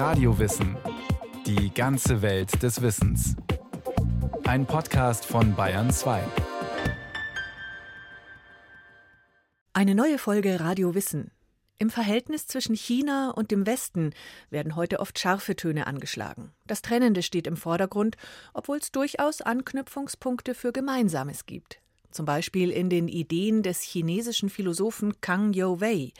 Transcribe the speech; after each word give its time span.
Radiowissen. 0.00 0.78
Die 1.44 1.74
ganze 1.74 2.22
Welt 2.22 2.62
des 2.62 2.80
Wissens. 2.80 3.36
Ein 4.44 4.64
Podcast 4.64 5.26
von 5.26 5.54
Bayern 5.54 5.90
2. 5.90 6.24
Eine 9.74 9.94
neue 9.94 10.16
Folge 10.16 10.58
Radio 10.58 10.94
Wissen. 10.94 11.32
Im 11.76 11.90
Verhältnis 11.90 12.46
zwischen 12.46 12.74
China 12.74 13.32
und 13.32 13.50
dem 13.50 13.66
Westen 13.66 14.14
werden 14.48 14.74
heute 14.74 15.00
oft 15.00 15.18
scharfe 15.18 15.54
Töne 15.54 15.86
angeschlagen. 15.86 16.54
Das 16.66 16.80
Trennende 16.80 17.22
steht 17.22 17.46
im 17.46 17.58
Vordergrund, 17.58 18.16
obwohl 18.54 18.78
es 18.78 18.92
durchaus 18.92 19.42
Anknüpfungspunkte 19.42 20.54
für 20.54 20.72
Gemeinsames 20.72 21.44
gibt. 21.44 21.78
Zum 22.10 22.24
Beispiel 22.24 22.70
in 22.70 22.88
den 22.88 23.06
Ideen 23.06 23.62
des 23.62 23.82
chinesischen 23.82 24.48
Philosophen 24.48 25.20
Kang 25.20 25.52
You-wei. 25.52 26.14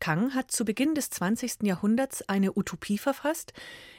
Kang 0.00 0.34
hat 0.34 0.50
zu 0.50 0.64
Beginn 0.64 0.94
des 0.94 1.10
20. 1.10 1.62
Jahrhunderts 1.62 2.28
eine 2.28 2.56
Utopie 2.56 2.98
verfasst, 2.98 3.52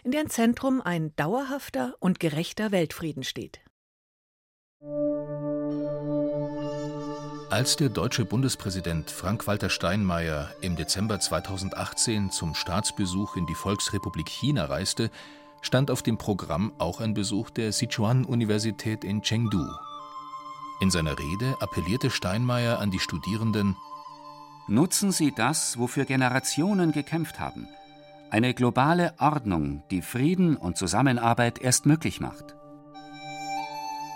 in 0.04 0.12
deren 0.12 0.30
Zentrum 0.30 0.82
ein 0.82 1.16
dauerhafter 1.16 1.96
und 2.00 2.20
gerechter 2.20 2.72
Weltfrieden 2.72 3.24
steht. 3.24 3.62
Als 7.52 7.76
der 7.76 7.90
deutsche 7.90 8.26
Bundespräsident 8.26 9.12
Frank-Walter 9.12 9.70
Steinmeier 9.70 10.50
im 10.62 10.76
Dezember 10.76 11.20
2018 11.20 12.32
zum 12.32 12.56
Staatsbesuch 12.56 13.36
in 13.36 13.46
die 13.46 13.56
Volksrepublik 13.56 14.30
China 14.30 14.66
reiste, 14.66 15.12
stand 15.62 15.92
auf 15.92 16.02
dem 16.02 16.18
Programm 16.18 16.74
auch 16.80 17.02
ein 17.02 17.14
Besuch 17.14 17.50
der 17.52 17.72
Sichuan-Universität 17.72 19.04
in 19.04 19.22
Chengdu. 19.22 19.68
In 20.80 20.90
seiner 20.90 21.20
Rede 21.20 21.56
appellierte 21.60 22.10
Steinmeier 22.10 22.80
an 22.80 22.90
die 22.90 23.00
Studierenden, 23.00 23.76
Nutzen 24.68 25.12
Sie 25.12 25.32
das, 25.36 25.78
wofür 25.78 26.06
Generationen 26.06 26.92
gekämpft 26.92 27.40
haben. 27.40 27.68
Eine 28.30 28.54
globale 28.54 29.14
Ordnung, 29.18 29.84
die 29.92 30.02
Frieden 30.02 30.56
und 30.56 30.78
Zusammenarbeit 30.78 31.60
erst 31.60 31.86
möglich 31.86 32.22
macht. 32.22 32.56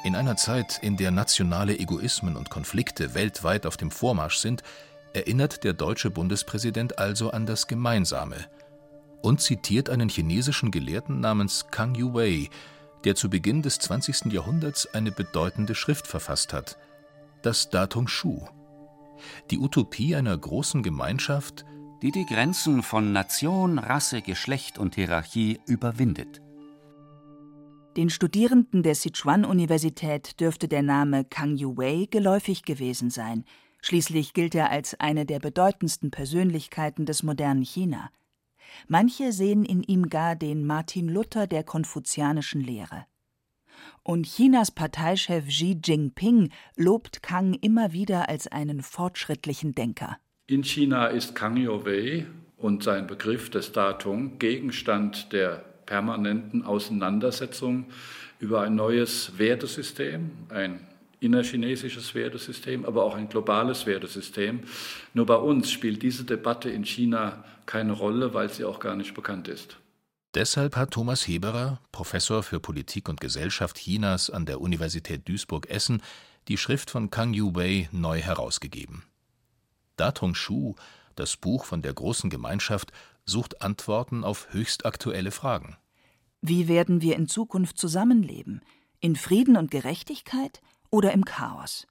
In 0.05 0.15
einer 0.15 0.35
Zeit, 0.37 0.79
in 0.81 0.97
der 0.97 1.11
nationale 1.11 1.77
Egoismen 1.77 2.37
und 2.37 2.49
Konflikte 2.49 3.15
weltweit 3.15 3.65
auf 3.65 3.75
dem 3.75 3.91
Vormarsch 3.91 4.37
sind, 4.37 4.61
erinnert 5.13 5.63
der 5.63 5.73
deutsche 5.73 6.11
Bundespräsident 6.11 6.99
also 6.99 7.31
an 7.31 7.45
das 7.45 7.67
Gemeinsame 7.67 8.37
und 9.21 9.41
zitiert 9.41 9.89
einen 9.89 10.09
chinesischen 10.09 10.69
Gelehrten 10.69 11.19
namens 11.19 11.65
Kang 11.71 11.95
Yu-wei, 11.95 12.49
der 13.03 13.15
zu 13.15 13.29
Beginn 13.29 13.63
des 13.63 13.79
20. 13.79 14.31
Jahrhunderts 14.31 14.93
eine 14.93 15.11
bedeutende 15.11 15.73
Schrift 15.73 16.05
verfasst 16.05 16.53
hat, 16.53 16.77
das 17.41 17.69
Datung 17.69 18.07
Shu. 18.07 18.47
Die 19.51 19.59
Utopie 19.59 20.15
einer 20.15 20.37
großen 20.37 20.83
Gemeinschaft, 20.83 21.65
die 22.01 22.11
die 22.11 22.25
Grenzen 22.25 22.83
von 22.83 23.13
Nation, 23.13 23.79
Rasse, 23.79 24.21
Geschlecht 24.21 24.77
und 24.77 24.95
Hierarchie 24.95 25.59
überwindet. 25.65 26.41
Den 27.97 28.09
Studierenden 28.09 28.83
der 28.83 28.93
Sichuan-Universität 28.93 30.39
dürfte 30.41 30.67
der 30.67 30.83
Name 30.83 31.23
Kang 31.23 31.55
Yu-wei 31.55 32.07
geläufig 32.11 32.63
gewesen 32.63 33.09
sein. 33.09 33.45
Schließlich 33.81 34.33
gilt 34.33 34.53
er 34.53 34.69
als 34.69 34.99
eine 34.99 35.25
der 35.25 35.39
bedeutendsten 35.39 36.11
Persönlichkeiten 36.11 37.05
des 37.05 37.23
modernen 37.23 37.63
China. 37.63 38.09
Manche 38.87 39.31
sehen 39.31 39.63
in 39.63 39.81
ihm 39.81 40.09
gar 40.09 40.35
den 40.35 40.65
Martin 40.65 41.07
Luther 41.07 41.47
der 41.47 41.63
konfuzianischen 41.63 42.61
Lehre. 42.61 43.05
Und 44.03 44.25
Chinas 44.25 44.71
Parteichef 44.71 45.47
Xi 45.47 45.79
Jinping 45.83 46.51
lobt 46.75 47.23
Kang 47.23 47.53
immer 47.53 47.93
wieder 47.93 48.29
als 48.29 48.47
einen 48.47 48.81
fortschrittlichen 48.81 49.73
Denker. 49.73 50.17
In 50.47 50.63
China 50.63 51.07
ist 51.07 51.33
Kang 51.33 51.57
Youwei 51.57 52.27
und 52.57 52.83
sein 52.83 53.07
Begriff 53.07 53.49
des 53.49 53.71
Datung 53.71 54.37
Gegenstand 54.37 55.33
der 55.33 55.63
permanenten 55.85 56.63
Auseinandersetzung 56.63 57.85
über 58.39 58.61
ein 58.61 58.75
neues 58.75 59.37
Wertesystem, 59.37 60.31
ein 60.49 60.79
innerchinesisches 61.19 62.13
Wertesystem, 62.13 62.85
aber 62.85 63.03
auch 63.03 63.15
ein 63.15 63.29
globales 63.29 63.85
Wertesystem. 63.85 64.61
Nur 65.13 65.25
bei 65.25 65.35
uns 65.35 65.71
spielt 65.71 66.03
diese 66.03 66.25
Debatte 66.25 66.69
in 66.69 66.85
China 66.85 67.43
keine 67.65 67.93
Rolle, 67.93 68.33
weil 68.33 68.49
sie 68.49 68.65
auch 68.65 68.79
gar 68.79 68.95
nicht 68.95 69.13
bekannt 69.13 69.47
ist. 69.47 69.77
Deshalb 70.35 70.75
hat 70.75 70.91
Thomas 70.91 71.25
Heberer, 71.25 71.79
Professor 71.93 72.43
für 72.43 72.59
Politik 72.59 73.07
und 73.07 73.21
Gesellschaft 73.21 73.77
Chinas 73.77 74.29
an 74.29 74.45
der 74.45 74.59
Universität 74.59 75.25
Duisburg-Essen, 75.29 76.01
die 76.49 76.57
Schrift 76.57 76.89
von 76.91 77.09
Kang 77.09 77.33
Yu-wei 77.33 77.87
neu 77.93 78.19
herausgegeben. 78.19 79.03
Datung 79.95 80.35
Shu, 80.35 80.75
das 81.15 81.37
Buch 81.37 81.63
von 81.63 81.81
der 81.81 81.93
großen 81.93 82.29
Gemeinschaft, 82.29 82.91
sucht 83.23 83.61
Antworten 83.61 84.25
auf 84.25 84.47
höchst 84.51 84.85
aktuelle 84.85 85.31
Fragen. 85.31 85.77
Wie 86.41 86.67
werden 86.67 87.01
wir 87.01 87.15
in 87.15 87.29
Zukunft 87.29 87.79
zusammenleben? 87.79 88.61
In 88.99 89.15
Frieden 89.15 89.55
und 89.55 89.71
Gerechtigkeit 89.71 90.61
oder 90.89 91.13
im 91.13 91.23
Chaos? 91.23 91.87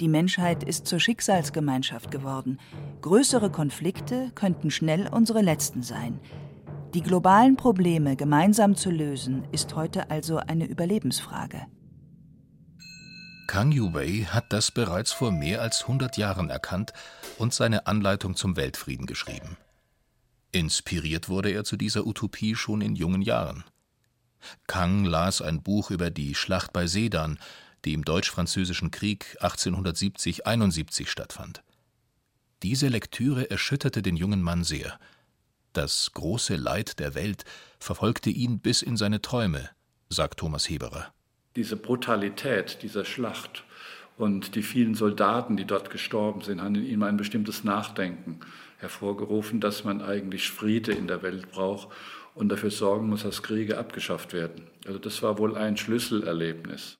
Die 0.00 0.08
Menschheit 0.08 0.62
ist 0.62 0.86
zur 0.86 1.00
Schicksalsgemeinschaft 1.00 2.10
geworden. 2.10 2.60
Größere 3.02 3.50
Konflikte 3.50 4.30
könnten 4.34 4.70
schnell 4.70 5.08
unsere 5.08 5.42
letzten 5.42 5.82
sein. 5.82 6.20
Die 6.94 7.02
globalen 7.02 7.56
Probleme 7.56 8.14
gemeinsam 8.14 8.76
zu 8.76 8.90
lösen, 8.90 9.44
ist 9.50 9.74
heute 9.74 10.10
also 10.10 10.38
eine 10.38 10.66
Überlebensfrage. 10.66 11.66
Kang 13.48 13.72
Yu-wei 13.72 14.26
hat 14.28 14.52
das 14.52 14.70
bereits 14.70 15.12
vor 15.12 15.32
mehr 15.32 15.62
als 15.62 15.82
100 15.82 16.16
Jahren 16.16 16.48
erkannt 16.48 16.92
und 17.38 17.52
seine 17.52 17.86
Anleitung 17.86 18.36
zum 18.36 18.56
Weltfrieden 18.56 19.06
geschrieben. 19.06 19.56
Inspiriert 20.52 21.28
wurde 21.28 21.50
er 21.50 21.64
zu 21.64 21.76
dieser 21.76 22.06
Utopie 22.06 22.54
schon 22.54 22.82
in 22.82 22.94
jungen 22.94 23.22
Jahren. 23.22 23.64
Kang 24.66 25.04
las 25.04 25.42
ein 25.42 25.62
Buch 25.62 25.90
über 25.90 26.10
die 26.10 26.34
Schlacht 26.34 26.72
bei 26.72 26.86
Sedan, 26.86 27.38
die 27.88 27.94
im 27.94 28.04
Deutsch-Französischen 28.04 28.92
Krieg 28.92 29.36
1870-71 29.40 31.08
stattfand. 31.08 31.62
Diese 32.62 32.88
Lektüre 32.88 33.50
erschütterte 33.50 34.02
den 34.02 34.16
jungen 34.16 34.42
Mann 34.42 34.62
sehr. 34.62 35.00
Das 35.72 36.12
große 36.14 36.56
Leid 36.56 37.00
der 37.00 37.14
Welt 37.14 37.44
verfolgte 37.80 38.30
ihn 38.30 38.60
bis 38.60 38.82
in 38.82 38.96
seine 38.96 39.20
Träume, 39.20 39.68
sagt 40.08 40.38
Thomas 40.38 40.68
Heberer 40.68 41.12
diese 41.58 41.76
Brutalität 41.76 42.84
dieser 42.84 43.04
Schlacht 43.04 43.64
und 44.16 44.54
die 44.54 44.62
vielen 44.62 44.94
Soldaten, 44.94 45.56
die 45.56 45.64
dort 45.64 45.90
gestorben 45.90 46.40
sind, 46.40 46.62
haben 46.62 46.76
in 46.76 46.86
ihm 46.86 47.02
ein 47.02 47.16
bestimmtes 47.16 47.64
Nachdenken 47.64 48.38
hervorgerufen, 48.78 49.60
dass 49.60 49.82
man 49.82 50.00
eigentlich 50.00 50.50
Friede 50.50 50.92
in 50.92 51.08
der 51.08 51.22
Welt 51.24 51.50
braucht 51.50 51.88
und 52.36 52.48
dafür 52.48 52.70
sorgen 52.70 53.08
muss, 53.08 53.24
dass 53.24 53.42
Kriege 53.42 53.76
abgeschafft 53.76 54.32
werden. 54.32 54.68
Also 54.86 55.00
das 55.00 55.20
war 55.24 55.38
wohl 55.38 55.56
ein 55.56 55.76
Schlüsselerlebnis. 55.76 56.96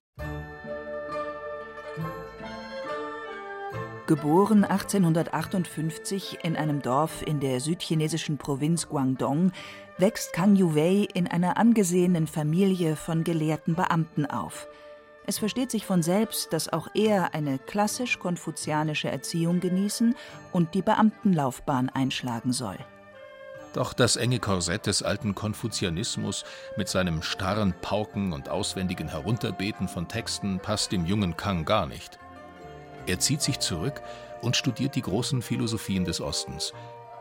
Geboren 4.08 4.64
1858 4.64 6.38
in 6.42 6.56
einem 6.56 6.80
Dorf 6.80 7.20
in 7.20 7.40
der 7.40 7.60
südchinesischen 7.60 8.38
Provinz 8.38 8.88
Guangdong, 8.88 9.52
wächst 9.98 10.32
Kang 10.32 10.56
Yuwei 10.56 11.06
in 11.12 11.26
einer 11.28 11.58
angesehenen 11.58 12.26
Familie 12.26 12.96
von 12.96 13.22
gelehrten 13.22 13.74
Beamten 13.74 14.24
auf. 14.24 14.66
Es 15.26 15.36
versteht 15.38 15.70
sich 15.70 15.84
von 15.84 16.02
selbst, 16.02 16.54
dass 16.54 16.72
auch 16.72 16.88
er 16.94 17.34
eine 17.34 17.58
klassisch-konfuzianische 17.58 19.10
Erziehung 19.10 19.60
genießen 19.60 20.16
und 20.52 20.72
die 20.72 20.80
Beamtenlaufbahn 20.80 21.90
einschlagen 21.90 22.54
soll. 22.54 22.78
Doch 23.74 23.92
das 23.92 24.16
enge 24.16 24.38
Korsett 24.38 24.86
des 24.86 25.02
alten 25.02 25.34
Konfuzianismus 25.34 26.46
mit 26.78 26.88
seinem 26.88 27.20
starren 27.20 27.74
Pauken 27.82 28.32
und 28.32 28.48
auswendigen 28.48 29.08
Herunterbeten 29.08 29.86
von 29.86 30.08
Texten 30.08 30.60
passt 30.60 30.92
dem 30.92 31.04
jungen 31.04 31.36
Kang 31.36 31.66
gar 31.66 31.84
nicht. 31.84 32.18
Er 33.08 33.18
zieht 33.18 33.40
sich 33.40 33.58
zurück 33.58 34.02
und 34.42 34.54
studiert 34.54 34.94
die 34.94 35.00
großen 35.00 35.40
Philosophien 35.40 36.04
des 36.04 36.20
Ostens, 36.20 36.74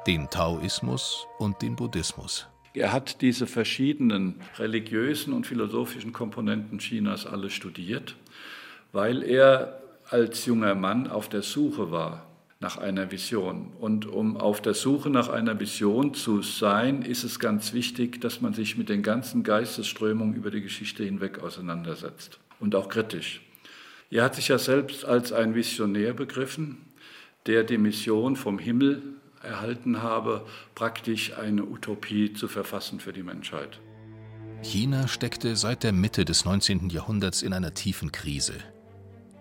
den 0.06 0.30
Taoismus 0.30 1.26
und 1.40 1.62
den 1.62 1.78
Buddhismus. 1.78 2.46
Er 2.74 2.92
hat 2.92 3.22
diese 3.22 3.48
verschiedenen 3.48 4.36
religiösen 4.58 5.32
und 5.32 5.48
philosophischen 5.48 6.12
Komponenten 6.12 6.80
Chinas 6.80 7.26
alle 7.26 7.50
studiert, 7.50 8.18
weil 8.92 9.24
er 9.24 9.82
als 10.10 10.46
junger 10.46 10.76
Mann 10.76 11.08
auf 11.08 11.30
der 11.30 11.42
Suche 11.42 11.90
war 11.90 12.28
nach 12.60 12.78
einer 12.78 13.10
Vision. 13.10 13.72
Und 13.80 14.06
um 14.06 14.36
auf 14.36 14.62
der 14.62 14.74
Suche 14.74 15.10
nach 15.10 15.30
einer 15.30 15.58
Vision 15.58 16.14
zu 16.14 16.42
sein, 16.42 17.02
ist 17.02 17.24
es 17.24 17.40
ganz 17.40 17.72
wichtig, 17.72 18.20
dass 18.20 18.42
man 18.42 18.54
sich 18.54 18.78
mit 18.78 18.90
den 18.90 19.04
ganzen 19.04 19.44
Geistesströmungen 19.44 20.36
über 20.36 20.52
die 20.52 20.62
Geschichte 20.62 21.06
hinweg 21.06 21.40
auseinandersetzt 21.40 22.40
und 22.60 22.76
auch 22.76 22.90
kritisch. 22.90 23.47
Er 24.10 24.24
hat 24.24 24.36
sich 24.36 24.48
ja 24.48 24.58
selbst 24.58 25.04
als 25.04 25.34
ein 25.34 25.54
Visionär 25.54 26.14
begriffen, 26.14 26.78
der 27.46 27.64
die 27.64 27.78
Mission 27.78 28.36
vom 28.36 28.58
Himmel 28.58 29.02
erhalten 29.44 30.02
habe, 30.02 30.46
praktisch 30.76 31.34
eine 31.38 31.66
Utopie 31.66 32.34
zu 32.34 32.48
verfassen 32.48 33.00
für 33.00 33.14
die 33.14 33.24
Menschheit. 33.24 33.80
China 34.64 35.08
steckte 35.08 35.56
seit 35.56 35.84
der 35.84 35.92
Mitte 35.92 36.26
des 36.26 36.46
19. 36.46 36.90
Jahrhunderts 36.90 37.42
in 37.42 37.54
einer 37.54 37.74
tiefen 37.74 38.12
Krise. 38.12 38.54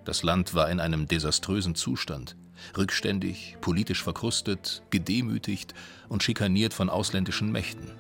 Das 0.05 0.23
Land 0.23 0.55
war 0.55 0.71
in 0.71 0.81
einem 0.81 1.07
desaströsen 1.07 1.75
Zustand. 1.75 2.37
rückständig, 2.77 3.59
politisch 3.61 4.03
verkrustet, 4.03 4.83
gedemütigt 4.91 5.75
und 6.09 6.23
schikaniert 6.23 6.73
von 6.73 6.89
ausländischen 6.89 7.53
Mächten. 7.53 7.93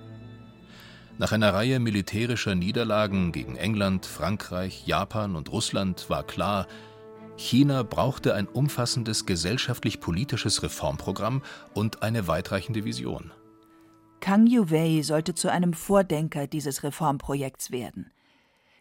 Nach 1.19 1.33
einer 1.33 1.55
Reihe 1.55 1.81
militärischer 1.81 2.55
Niederlagen 2.55 3.33
gegen 3.33 3.57
England, 3.57 4.05
Frankreich, 4.05 4.87
Japan 4.87 5.35
und 5.35 5.51
Russland 5.51 6.11
war 6.11 6.25
klar, 6.25 6.67
China 7.39 7.83
brauchte 7.85 8.35
ein 8.35 8.47
umfassendes 8.47 9.25
gesellschaftlich-politisches 9.25 10.63
Reformprogramm 10.63 11.43
und 11.73 12.03
eine 12.03 12.29
weitreichende 12.29 12.85
Vision. 12.85 13.31
Kang 14.21 14.47
Yuwei 14.47 15.01
sollte 15.03 15.35
zu 15.35 15.51
einem 15.51 15.73
Vordenker 15.73 16.47
dieses 16.47 16.83
Reformprojekts 16.83 17.71
werden. 17.71 18.11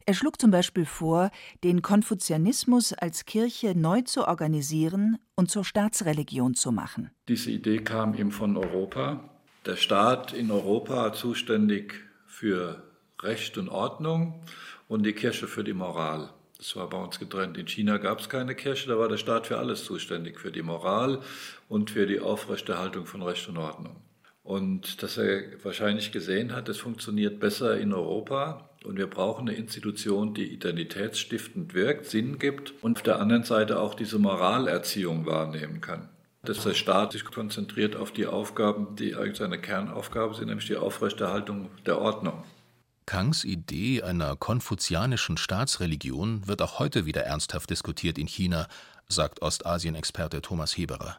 Er 0.06 0.14
schlug 0.14 0.40
zum 0.40 0.52
Beispiel 0.52 0.86
vor, 0.86 1.32
den 1.64 1.82
Konfuzianismus 1.82 2.92
als 2.92 3.26
Kirche 3.26 3.76
neu 3.76 4.02
zu 4.02 4.28
organisieren 4.28 5.20
und 5.36 5.50
zur 5.50 5.64
Staatsreligion 5.64 6.54
zu 6.54 6.74
machen. 6.74 7.12
Diese 7.30 7.50
Idee 7.50 7.78
kam 7.78 8.14
ihm 8.14 8.32
von 8.32 8.58
Europa. 8.58 9.22
Der 9.66 9.78
Staat 9.78 10.34
in 10.34 10.52
Europa 10.52 11.14
zuständig 11.14 12.06
für 12.36 12.84
Recht 13.22 13.58
und 13.58 13.70
Ordnung 13.70 14.44
und 14.90 15.06
die 15.06 15.14
Kirche 15.14 15.48
für 15.48 15.64
die 15.64 15.74
Moral. 15.74 16.30
Das 16.58 16.76
war 16.76 16.90
bei 16.90 16.98
uns 16.98 17.18
getrennt. 17.18 17.58
In 17.58 17.68
China 17.68 17.98
gab 17.98 18.20
es 18.20 18.28
keine 18.28 18.56
Kirche, 18.56 18.90
da 18.90 19.00
war 19.00 19.08
der 19.08 19.18
Staat 19.18 19.48
für 19.48 19.58
alles 19.58 19.86
zuständig, 19.86 20.40
für 20.40 20.52
die 20.52 20.62
Moral 20.62 21.22
und 21.70 21.92
für 21.92 22.06
die 22.06 22.20
Aufrechterhaltung 22.20 23.06
von 23.06 23.22
Recht 23.22 23.48
und 23.48 23.58
Ordnung. 23.58 23.96
Und 24.44 25.02
dass 25.02 25.18
er 25.18 25.64
wahrscheinlich 25.64 26.12
gesehen 26.12 26.54
hat, 26.54 26.68
es 26.68 26.78
funktioniert 26.78 27.40
besser 27.40 27.78
in 27.78 27.94
Europa 27.94 28.70
und 28.84 28.98
wir 28.98 29.08
brauchen 29.08 29.48
eine 29.48 29.58
Institution, 29.58 30.34
die 30.34 30.54
identitätsstiftend 30.54 31.74
wirkt, 31.74 32.06
Sinn 32.06 32.38
gibt 32.38 32.74
und 32.84 32.98
auf 32.98 33.04
der 33.04 33.20
anderen 33.22 33.44
Seite 33.44 33.80
auch 33.80 33.96
diese 33.96 34.20
Moralerziehung 34.20 35.26
wahrnehmen 35.26 35.80
kann. 35.80 36.10
Dass 36.46 36.64
der 36.64 36.74
Staat 36.74 37.14
sich 37.14 37.26
konzentriert 37.26 37.96
auf 37.96 38.12
die 38.12 38.28
Aufgaben, 38.28 38.96
die 38.96 39.16
eigentlich 39.16 39.38
seine 39.38 39.60
Kernaufgabe 39.60 40.36
sind, 40.36 40.48
nämlich 40.48 40.68
die 40.68 40.78
Aufrechterhaltung 40.78 41.70
der 41.86 42.00
Ordnung. 42.00 42.44
Kangs 43.06 43.44
Idee 43.44 44.02
einer 44.02 44.36
konfuzianischen 44.36 45.38
Staatsreligion 45.38 46.48
wird 46.48 46.62
auch 46.62 46.80
heute 46.80 47.06
wieder 47.06 47.22
ernsthaft 47.24 47.70
diskutiert 47.70 48.18
in 48.18 48.28
China, 48.28 48.68
sagt 49.08 49.42
Ostasien-Experte 49.42 50.42
Thomas 50.42 50.76
Heberer. 50.76 51.18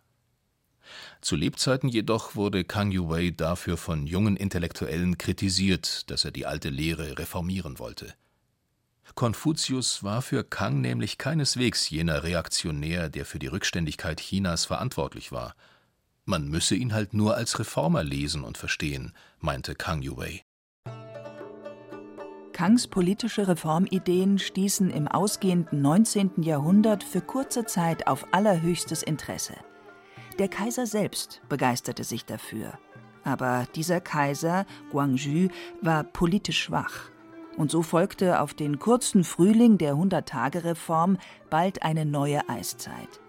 Zu 1.20 1.37
Lebzeiten 1.37 1.88
jedoch 1.88 2.34
wurde 2.34 2.64
Kang 2.64 2.90
Yuwei 2.90 3.31
dafür 3.31 3.76
von 3.76 4.06
jungen 4.06 4.37
Intellektuellen 4.37 5.19
kritisiert, 5.19 6.11
dass 6.11 6.25
er 6.25 6.31
die 6.31 6.46
alte 6.46 6.70
Lehre 6.70 7.19
reformieren 7.19 7.78
wollte. 7.78 8.14
Konfuzius 9.14 10.03
war 10.03 10.20
für 10.20 10.44
Kang 10.44 10.81
nämlich 10.81 11.17
keineswegs 11.17 11.88
jener 11.88 12.23
Reaktionär, 12.23 13.08
der 13.08 13.25
für 13.25 13.38
die 13.38 13.47
Rückständigkeit 13.47 14.20
Chinas 14.20 14.64
verantwortlich 14.64 15.32
war. 15.32 15.55
Man 16.25 16.49
müsse 16.49 16.75
ihn 16.75 16.93
halt 16.93 17.14
nur 17.14 17.37
als 17.37 17.58
Reformer 17.58 18.03
lesen 18.03 18.43
und 18.43 18.58
verstehen, 18.58 19.12
meinte 19.38 19.75
Kang 19.75 20.03
Yuwei. 20.03 20.43
Kangs 22.53 22.88
politische 22.88 23.49
Reformideen 23.49 24.38
stießen 24.38 24.91
im 24.91 25.09
ausgehenden 25.09 25.82
19. 25.82 26.43
Jahrhundert 26.43 27.05
für 27.05 27.20
kurze 27.20 27.67
Zeit 27.67 28.06
auf 28.06 28.26
allerhöchstes 28.32 29.02
Interesse. 29.02 29.55
Der 30.38 30.49
Kaiser 30.49 30.87
selbst 30.87 31.43
begeisterte 31.49 32.02
sich 32.02 32.25
dafür. 32.25 32.79
Aber 33.25 33.67
dieser 33.75 34.00
Kaiser, 34.00 34.67
Guangzhou, 34.91 35.49
war 35.82 36.02
politisch 36.05 36.62
schwach. 36.62 37.11
Und 37.56 37.70
so 37.70 37.82
folgte 37.82 38.41
auf 38.41 38.55
den 38.55 38.79
kurzen 38.79 39.25
Frühling 39.25 39.79
der 39.79 39.97
Hunderttagereform 39.97 41.19
bald 41.50 41.82
eine 41.82 42.05
neue 42.05 42.49
Eiszeit. 42.49 43.20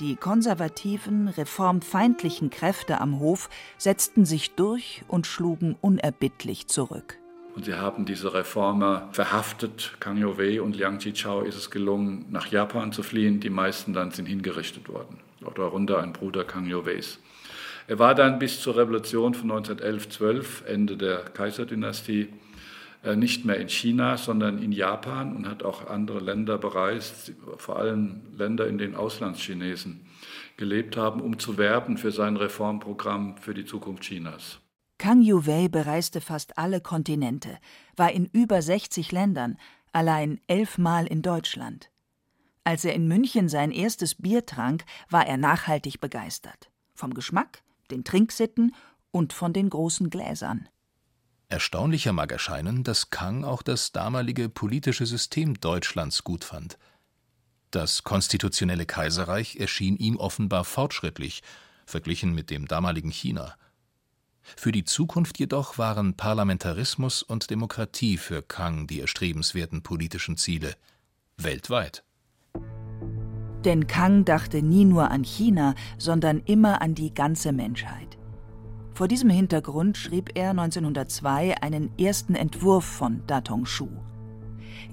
Die 0.00 0.16
konservativen, 0.16 1.28
reformfeindlichen 1.28 2.50
Kräfte 2.50 3.00
am 3.00 3.18
Hof 3.18 3.48
setzten 3.78 4.26
sich 4.26 4.54
durch 4.54 5.02
und 5.08 5.26
schlugen 5.26 5.76
unerbittlich 5.80 6.66
zurück. 6.66 7.18
Und 7.54 7.64
sie 7.64 7.74
haben 7.74 8.04
diese 8.04 8.34
Reformer 8.34 9.08
verhaftet. 9.12 9.96
Kang 10.00 10.18
Youwei 10.18 10.60
und 10.60 10.76
Liang 10.76 10.98
Qichao 10.98 11.40
ist 11.40 11.56
es 11.56 11.70
gelungen, 11.70 12.26
nach 12.30 12.48
Japan 12.48 12.92
zu 12.92 13.02
fliehen. 13.02 13.40
Die 13.40 13.48
meisten 13.48 13.94
dann 13.94 14.10
sind 14.10 14.26
hingerichtet 14.26 14.90
worden 14.90 15.18
darunter 15.54 16.02
ein 16.02 16.12
Bruder 16.12 16.44
Kang 16.44 16.66
Youweis. 16.66 17.18
Er 17.88 17.98
war 17.98 18.14
dann 18.14 18.38
bis 18.38 18.60
zur 18.60 18.76
Revolution 18.76 19.34
von 19.34 19.50
1911-12, 19.52 20.64
Ende 20.66 20.96
der 20.96 21.18
Kaiserdynastie, 21.18 22.28
nicht 23.14 23.44
mehr 23.44 23.58
in 23.60 23.68
China, 23.68 24.16
sondern 24.16 24.60
in 24.60 24.72
Japan 24.72 25.36
und 25.36 25.48
hat 25.48 25.62
auch 25.62 25.86
andere 25.86 26.18
Länder 26.18 26.58
bereist, 26.58 27.32
vor 27.58 27.78
allem 27.78 28.22
Länder, 28.36 28.66
in 28.66 28.78
denen 28.78 28.96
Auslandschinesen 28.96 30.06
gelebt 30.56 30.96
haben, 30.96 31.20
um 31.20 31.38
zu 31.38 31.58
werben 31.58 31.98
für 31.98 32.10
sein 32.10 32.36
Reformprogramm 32.36 33.36
für 33.36 33.54
die 33.54 33.64
Zukunft 33.64 34.04
Chinas. 34.04 34.58
Kang 34.98 35.20
Yuwei 35.20 35.68
bereiste 35.68 36.20
fast 36.20 36.56
alle 36.56 36.80
Kontinente, 36.80 37.58
war 37.96 38.12
in 38.12 38.26
über 38.26 38.62
60 38.62 39.12
Ländern, 39.12 39.58
allein 39.92 40.40
elfmal 40.46 41.06
in 41.06 41.22
Deutschland. 41.22 41.90
Als 42.64 42.84
er 42.84 42.94
in 42.94 43.06
München 43.06 43.48
sein 43.48 43.70
erstes 43.70 44.14
Bier 44.14 44.44
trank, 44.44 44.84
war 45.10 45.26
er 45.26 45.36
nachhaltig 45.36 46.00
begeistert. 46.00 46.70
Vom 46.94 47.14
Geschmack, 47.14 47.62
den 47.90 48.02
Trinksitten 48.02 48.74
und 49.10 49.32
von 49.32 49.52
den 49.52 49.70
großen 49.70 50.10
Gläsern. 50.10 50.68
Erstaunlicher 51.48 52.12
mag 52.12 52.32
erscheinen, 52.32 52.82
dass 52.82 53.10
Kang 53.10 53.44
auch 53.44 53.62
das 53.62 53.92
damalige 53.92 54.48
politische 54.48 55.06
System 55.06 55.60
Deutschlands 55.60 56.24
gut 56.24 56.44
fand. 56.44 56.76
Das 57.70 58.02
konstitutionelle 58.02 58.86
Kaiserreich 58.86 59.56
erschien 59.56 59.96
ihm 59.96 60.16
offenbar 60.16 60.64
fortschrittlich, 60.64 61.42
verglichen 61.84 62.34
mit 62.34 62.50
dem 62.50 62.66
damaligen 62.66 63.10
China. 63.10 63.54
Für 64.56 64.72
die 64.72 64.84
Zukunft 64.84 65.38
jedoch 65.38 65.78
waren 65.78 66.14
Parlamentarismus 66.14 67.22
und 67.22 67.50
Demokratie 67.50 68.16
für 68.16 68.42
Kang 68.42 68.86
die 68.86 69.00
erstrebenswerten 69.00 69.82
politischen 69.82 70.36
Ziele 70.36 70.74
weltweit. 71.36 72.04
Denn 73.64 73.88
Kang 73.88 74.24
dachte 74.24 74.62
nie 74.62 74.84
nur 74.84 75.10
an 75.10 75.24
China, 75.24 75.74
sondern 75.98 76.40
immer 76.44 76.80
an 76.80 76.94
die 76.94 77.12
ganze 77.12 77.52
Menschheit. 77.52 78.15
Vor 78.96 79.08
diesem 79.08 79.28
Hintergrund 79.28 79.98
schrieb 79.98 80.30
er 80.36 80.52
1902 80.52 81.60
einen 81.60 81.90
ersten 81.98 82.34
Entwurf 82.34 82.86
von 82.86 83.20
Datong 83.26 83.66
Shu. 83.66 83.88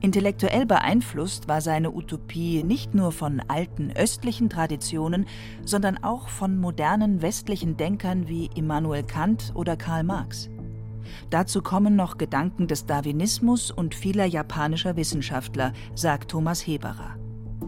Intellektuell 0.02 0.66
beeinflusst 0.66 1.48
war 1.48 1.62
seine 1.62 1.90
Utopie 1.90 2.64
nicht 2.66 2.94
nur 2.94 3.14
von 3.14 3.40
alten 3.48 3.94
östlichen 3.96 4.50
Traditionen, 4.50 5.26
sondern 5.64 6.04
auch 6.04 6.28
von 6.28 6.58
modernen 6.58 7.22
westlichen 7.22 7.78
Denkern 7.78 8.28
wie 8.28 8.50
Immanuel 8.56 9.04
Kant 9.04 9.54
oder 9.56 9.78
Karl 9.78 10.04
Marx. 10.04 10.50
Dazu 11.30 11.62
kommen 11.62 11.96
noch 11.96 12.18
Gedanken 12.18 12.68
des 12.68 12.86
Darwinismus 12.86 13.72
und 13.72 13.96
vieler 13.96 14.26
japanischer 14.26 14.98
Wissenschaftler, 14.98 15.72
sagt 15.96 16.30
Thomas 16.30 16.68
Heberer. 16.68 17.16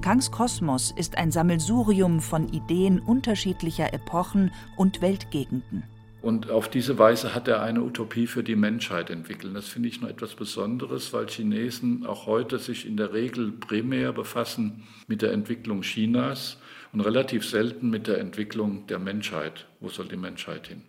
Kangs 0.02 0.32
Kosmos 0.32 0.94
ist 0.98 1.18
ein 1.18 1.32
Sammelsurium 1.32 2.20
von 2.20 2.50
Ideen 2.50 3.00
unterschiedlicher 3.00 3.94
Epochen 3.94 4.52
und 4.76 5.02
Weltgegenden. 5.02 5.84
Und 6.26 6.50
auf 6.50 6.70
diese 6.70 6.98
Weise 6.98 7.36
hat 7.36 7.48
er 7.48 7.62
eine 7.62 7.84
Utopie 7.84 8.26
für 8.26 8.44
die 8.44 8.56
Menschheit 8.56 9.12
entwickelt. 9.12 9.56
Das 9.56 9.68
finde 9.68 9.90
ich 9.90 10.02
noch 10.02 10.10
etwas 10.10 10.34
Besonderes, 10.34 11.14
weil 11.14 11.28
Chinesen 11.28 12.04
auch 12.04 12.26
heute 12.26 12.58
sich 12.58 12.88
in 12.88 12.98
der 12.98 13.14
Regel 13.14 13.52
primär 13.52 14.12
befassen 14.12 14.88
mit 15.06 15.22
der 15.22 15.34
Entwicklung 15.34 15.84
Chinas 15.84 16.58
und 16.92 17.02
relativ 17.02 17.48
selten 17.48 17.92
mit 17.92 18.08
der 18.08 18.18
Entwicklung 18.18 18.88
der 18.88 18.98
Menschheit. 18.98 19.68
Wo 19.80 19.90
soll 19.90 20.08
die 20.08 20.18
Menschheit 20.18 20.66
hin? 20.66 20.82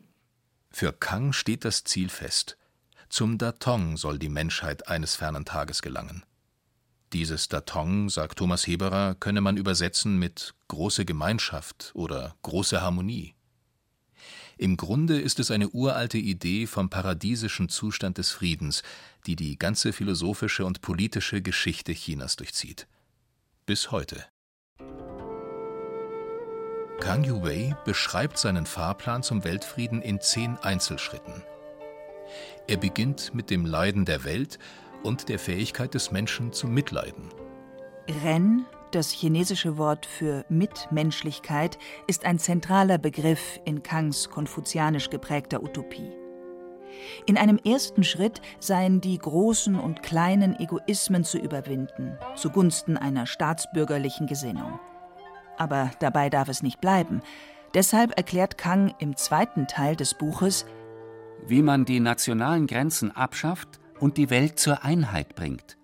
Für 0.70 0.94
Kang 0.94 1.34
steht 1.34 1.66
das 1.66 1.84
Ziel 1.84 2.08
fest. 2.08 2.56
Zum 3.10 3.36
Datong 3.36 3.98
soll 3.98 4.18
die 4.18 4.30
Menschheit 4.30 4.88
eines 4.88 5.16
fernen 5.16 5.44
Tages 5.44 5.82
gelangen. 5.82 6.24
Dieses 7.12 7.50
Datong, 7.50 8.08
sagt 8.08 8.38
Thomas 8.38 8.66
Heberer, 8.66 9.14
könne 9.14 9.42
man 9.42 9.58
übersetzen 9.58 10.18
mit 10.18 10.54
große 10.68 11.04
Gemeinschaft 11.04 11.90
oder 11.92 12.34
große 12.40 12.80
Harmonie. 12.80 13.35
Im 14.58 14.78
Grunde 14.78 15.20
ist 15.20 15.38
es 15.38 15.50
eine 15.50 15.68
uralte 15.68 16.16
Idee 16.16 16.66
vom 16.66 16.88
paradiesischen 16.88 17.68
Zustand 17.68 18.16
des 18.16 18.30
Friedens, 18.30 18.82
die 19.26 19.36
die 19.36 19.58
ganze 19.58 19.92
philosophische 19.92 20.64
und 20.64 20.80
politische 20.80 21.42
Geschichte 21.42 21.92
Chinas 21.92 22.36
durchzieht. 22.36 22.86
Bis 23.66 23.90
heute. 23.90 24.24
Kang 27.00 27.24
Yuwei 27.24 27.76
beschreibt 27.84 28.38
seinen 28.38 28.64
Fahrplan 28.64 29.22
zum 29.22 29.44
Weltfrieden 29.44 30.00
in 30.00 30.22
zehn 30.22 30.56
Einzelschritten. 30.56 31.42
Er 32.66 32.78
beginnt 32.78 33.34
mit 33.34 33.50
dem 33.50 33.66
Leiden 33.66 34.06
der 34.06 34.24
Welt 34.24 34.58
und 35.02 35.28
der 35.28 35.38
Fähigkeit 35.38 35.92
des 35.92 36.10
Menschen 36.10 36.54
zu 36.54 36.66
mitleiden. 36.66 37.28
Ren, 38.24 38.64
das 38.90 39.10
chinesische 39.10 39.78
Wort 39.78 40.06
für 40.06 40.44
Mitmenschlichkeit, 40.48 41.78
ist 42.06 42.24
ein 42.24 42.38
zentraler 42.38 42.98
Begriff 42.98 43.60
in 43.64 43.82
Kangs 43.82 44.30
konfuzianisch 44.30 45.10
geprägter 45.10 45.62
Utopie. 45.62 46.12
In 47.26 47.36
einem 47.36 47.58
ersten 47.58 48.04
Schritt 48.04 48.40
seien 48.58 49.00
die 49.00 49.18
großen 49.18 49.78
und 49.78 50.02
kleinen 50.02 50.58
Egoismen 50.58 51.24
zu 51.24 51.38
überwinden, 51.38 52.18
zugunsten 52.34 52.96
einer 52.96 53.26
staatsbürgerlichen 53.26 54.26
Gesinnung. 54.26 54.78
Aber 55.58 55.90
dabei 56.00 56.30
darf 56.30 56.48
es 56.48 56.62
nicht 56.62 56.80
bleiben. 56.80 57.20
Deshalb 57.74 58.16
erklärt 58.16 58.58
Kang 58.58 58.94
im 58.98 59.16
zweiten 59.16 59.66
Teil 59.66 59.96
des 59.96 60.14
Buches, 60.14 60.66
wie 61.46 61.62
man 61.62 61.84
die 61.84 62.00
nationalen 62.00 62.66
Grenzen 62.66 63.14
abschafft 63.14 63.80
und 64.00 64.16
die 64.16 64.30
Welt 64.30 64.58
zur 64.58 64.84
Einheit 64.84 65.34
bringt. 65.34 65.76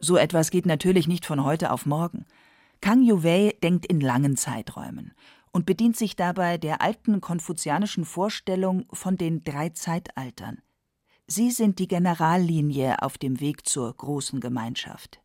So 0.00 0.16
etwas 0.16 0.50
geht 0.50 0.66
natürlich 0.66 1.08
nicht 1.08 1.26
von 1.26 1.44
heute 1.44 1.70
auf 1.70 1.86
morgen. 1.86 2.26
Kang 2.80 3.02
Yuwei 3.02 3.56
denkt 3.62 3.86
in 3.86 4.00
langen 4.00 4.36
Zeiträumen 4.36 5.12
und 5.50 5.66
bedient 5.66 5.96
sich 5.96 6.16
dabei 6.16 6.58
der 6.58 6.82
alten 6.82 7.20
konfuzianischen 7.20 8.04
Vorstellung 8.04 8.86
von 8.92 9.16
den 9.16 9.42
drei 9.42 9.70
Zeitaltern. 9.70 10.58
Sie 11.26 11.50
sind 11.50 11.78
die 11.78 11.88
Generallinie 11.88 13.02
auf 13.02 13.18
dem 13.18 13.40
Weg 13.40 13.66
zur 13.66 13.92
großen 13.96 14.40
Gemeinschaft. 14.40 15.20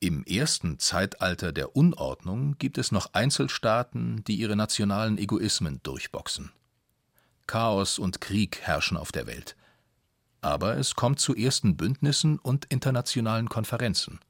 Im 0.00 0.24
ersten 0.24 0.78
Zeitalter 0.78 1.52
der 1.52 1.76
Unordnung 1.76 2.56
gibt 2.58 2.78
es 2.78 2.92
noch 2.92 3.12
Einzelstaaten, 3.12 4.24
die 4.24 4.36
ihre 4.36 4.56
nationalen 4.56 5.18
Egoismen 5.18 5.80
durchboxen. 5.82 6.50
Chaos 7.46 7.98
und 7.98 8.20
Krieg 8.20 8.60
herrschen 8.62 8.96
auf 8.96 9.12
der 9.12 9.26
Welt. 9.26 9.56
Aber 10.42 10.76
es 10.76 10.94
kommt 10.94 11.20
zu 11.20 11.34
ersten 11.34 11.76
Bündnissen 11.76 12.38
und 12.38 12.66
internationalen 12.66 13.48
Konferenzen. 13.48 14.20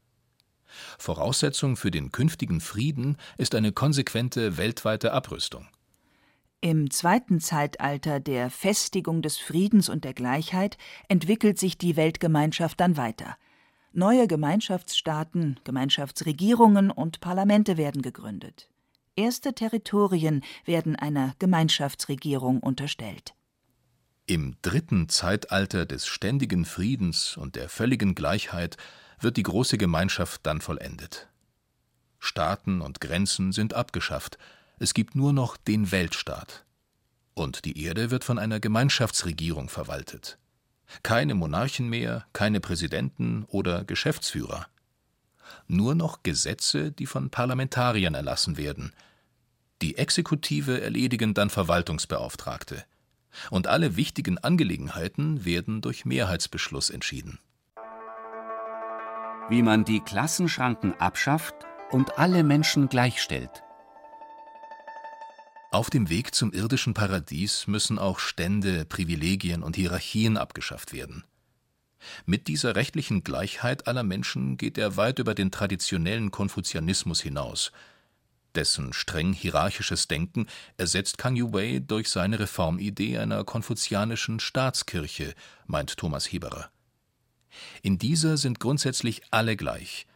Voraussetzung 0.98 1.76
für 1.76 1.90
den 1.90 2.12
künftigen 2.12 2.60
Frieden 2.60 3.16
ist 3.38 3.54
eine 3.54 3.72
konsequente 3.72 4.56
weltweite 4.56 5.12
Abrüstung. 5.12 5.66
Im 6.60 6.90
zweiten 6.90 7.40
Zeitalter 7.40 8.20
der 8.20 8.48
Festigung 8.48 9.20
des 9.20 9.38
Friedens 9.38 9.88
und 9.88 10.04
der 10.04 10.14
Gleichheit 10.14 10.78
entwickelt 11.08 11.58
sich 11.58 11.76
die 11.76 11.96
Weltgemeinschaft 11.96 12.78
dann 12.78 12.96
weiter. 12.96 13.36
Neue 13.92 14.28
Gemeinschaftsstaaten, 14.28 15.58
Gemeinschaftsregierungen 15.64 16.90
und 16.90 17.20
Parlamente 17.20 17.76
werden 17.76 18.00
gegründet. 18.00 18.68
Erste 19.16 19.54
Territorien 19.54 20.42
werden 20.64 20.94
einer 20.96 21.34
Gemeinschaftsregierung 21.38 22.60
unterstellt. 22.60 23.34
Im 24.26 24.54
dritten 24.62 25.08
Zeitalter 25.08 25.84
des 25.84 26.06
ständigen 26.06 26.64
Friedens 26.64 27.36
und 27.36 27.56
der 27.56 27.68
völligen 27.68 28.14
Gleichheit 28.14 28.76
wird 29.20 29.36
die 29.36 29.42
große 29.42 29.78
Gemeinschaft 29.78 30.46
dann 30.46 30.60
vollendet. 30.60 31.28
Staaten 32.20 32.80
und 32.80 33.00
Grenzen 33.00 33.52
sind 33.52 33.74
abgeschafft, 33.74 34.38
es 34.78 34.94
gibt 34.94 35.16
nur 35.16 35.32
noch 35.32 35.56
den 35.56 35.90
Weltstaat. 35.90 36.64
Und 37.34 37.64
die 37.64 37.82
Erde 37.82 38.10
wird 38.10 38.22
von 38.22 38.38
einer 38.38 38.60
Gemeinschaftsregierung 38.60 39.68
verwaltet. 39.68 40.38
Keine 41.02 41.34
Monarchen 41.34 41.88
mehr, 41.88 42.26
keine 42.32 42.60
Präsidenten 42.60 43.44
oder 43.48 43.84
Geschäftsführer. 43.84 44.66
Nur 45.66 45.94
noch 45.94 46.22
Gesetze, 46.22 46.92
die 46.92 47.06
von 47.06 47.30
Parlamentariern 47.30 48.14
erlassen 48.14 48.56
werden. 48.56 48.92
Die 49.80 49.96
Exekutive 49.96 50.80
erledigen 50.80 51.34
dann 51.34 51.50
Verwaltungsbeauftragte. 51.50 52.84
Und 53.50 53.66
alle 53.66 53.96
wichtigen 53.96 54.38
Angelegenheiten 54.38 55.44
werden 55.44 55.80
durch 55.80 56.04
Mehrheitsbeschluss 56.04 56.90
entschieden. 56.90 57.38
Wie 59.48 59.62
man 59.62 59.84
die 59.84 60.00
Klassenschranken 60.00 60.94
abschafft 61.00 61.54
und 61.90 62.18
alle 62.18 62.44
Menschen 62.44 62.88
gleichstellt. 62.88 63.62
Auf 65.70 65.88
dem 65.88 66.10
Weg 66.10 66.34
zum 66.34 66.52
irdischen 66.52 66.92
Paradies 66.92 67.66
müssen 67.66 67.98
auch 67.98 68.18
Stände, 68.18 68.84
Privilegien 68.84 69.62
und 69.62 69.76
Hierarchien 69.76 70.36
abgeschafft 70.36 70.92
werden. 70.92 71.24
Mit 72.26 72.48
dieser 72.48 72.76
rechtlichen 72.76 73.24
Gleichheit 73.24 73.86
aller 73.86 74.02
Menschen 74.02 74.56
geht 74.56 74.76
er 74.76 74.96
weit 74.96 75.18
über 75.18 75.34
den 75.34 75.50
traditionellen 75.50 76.30
Konfuzianismus 76.30 77.20
hinaus. 77.20 77.72
Dessen 78.54 78.92
streng 78.92 79.32
hierarchisches 79.32 80.08
Denken 80.08 80.46
ersetzt 80.76 81.18
Kang 81.18 81.36
Yu-wei 81.36 81.82
durch 81.86 82.08
seine 82.08 82.38
Reformidee 82.38 83.18
einer 83.18 83.44
konfuzianischen 83.44 84.40
Staatskirche, 84.40 85.34
meint 85.66 85.96
Thomas 85.96 86.30
Heberer. 86.30 86.70
In 87.82 87.98
dieser 87.98 88.36
sind 88.36 88.60
grundsätzlich 88.60 89.22
alle 89.30 89.56
gleich. 89.56 90.06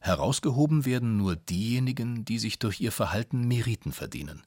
Herausgehoben 0.00 0.84
werden 0.84 1.16
nur 1.16 1.36
diejenigen, 1.36 2.24
die 2.24 2.38
sich 2.38 2.58
durch 2.58 2.80
ihr 2.80 2.92
Verhalten 2.92 3.46
Meriten 3.46 3.92
verdienen. 3.92 4.42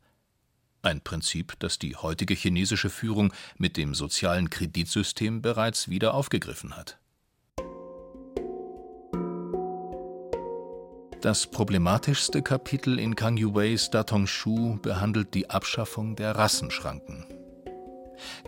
Ein 0.82 1.02
Prinzip, 1.02 1.54
das 1.60 1.80
die 1.80 1.96
heutige 1.96 2.36
chinesische 2.36 2.90
Führung 2.90 3.34
mit 3.58 3.78
dem 3.78 3.96
sozialen 3.96 4.50
Kreditsystem 4.50 5.42
bereits 5.42 5.90
wieder 5.90 6.14
aufgegriffen 6.14 6.76
hat. 6.76 7.00
Das 11.26 11.48
problematischste 11.48 12.44
Kapitel 12.44 13.00
in 13.00 13.16
Kang 13.16 13.36
Yuweis 13.36 13.90
Datong 13.90 14.28
Shu 14.28 14.78
behandelt 14.80 15.34
die 15.34 15.50
Abschaffung 15.50 16.16
der 16.16 16.36
Rassenschranken. 16.36 17.26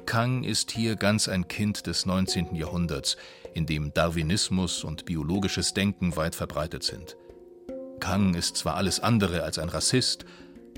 Kang 0.05 0.43
ist 0.43 0.69
hier 0.69 0.95
ganz 0.95 1.27
ein 1.27 1.47
Kind 1.47 1.87
des 1.87 2.05
19. 2.05 2.53
Jahrhunderts, 2.53 3.17
in 3.55 3.65
dem 3.65 3.95
Darwinismus 3.95 4.83
und 4.83 5.05
biologisches 5.05 5.73
Denken 5.73 6.15
weit 6.17 6.35
verbreitet 6.35 6.83
sind. 6.83 7.17
Kang 7.99 8.35
ist 8.35 8.57
zwar 8.57 8.75
alles 8.75 8.99
andere 8.99 9.41
als 9.41 9.57
ein 9.57 9.69
Rassist, 9.69 10.25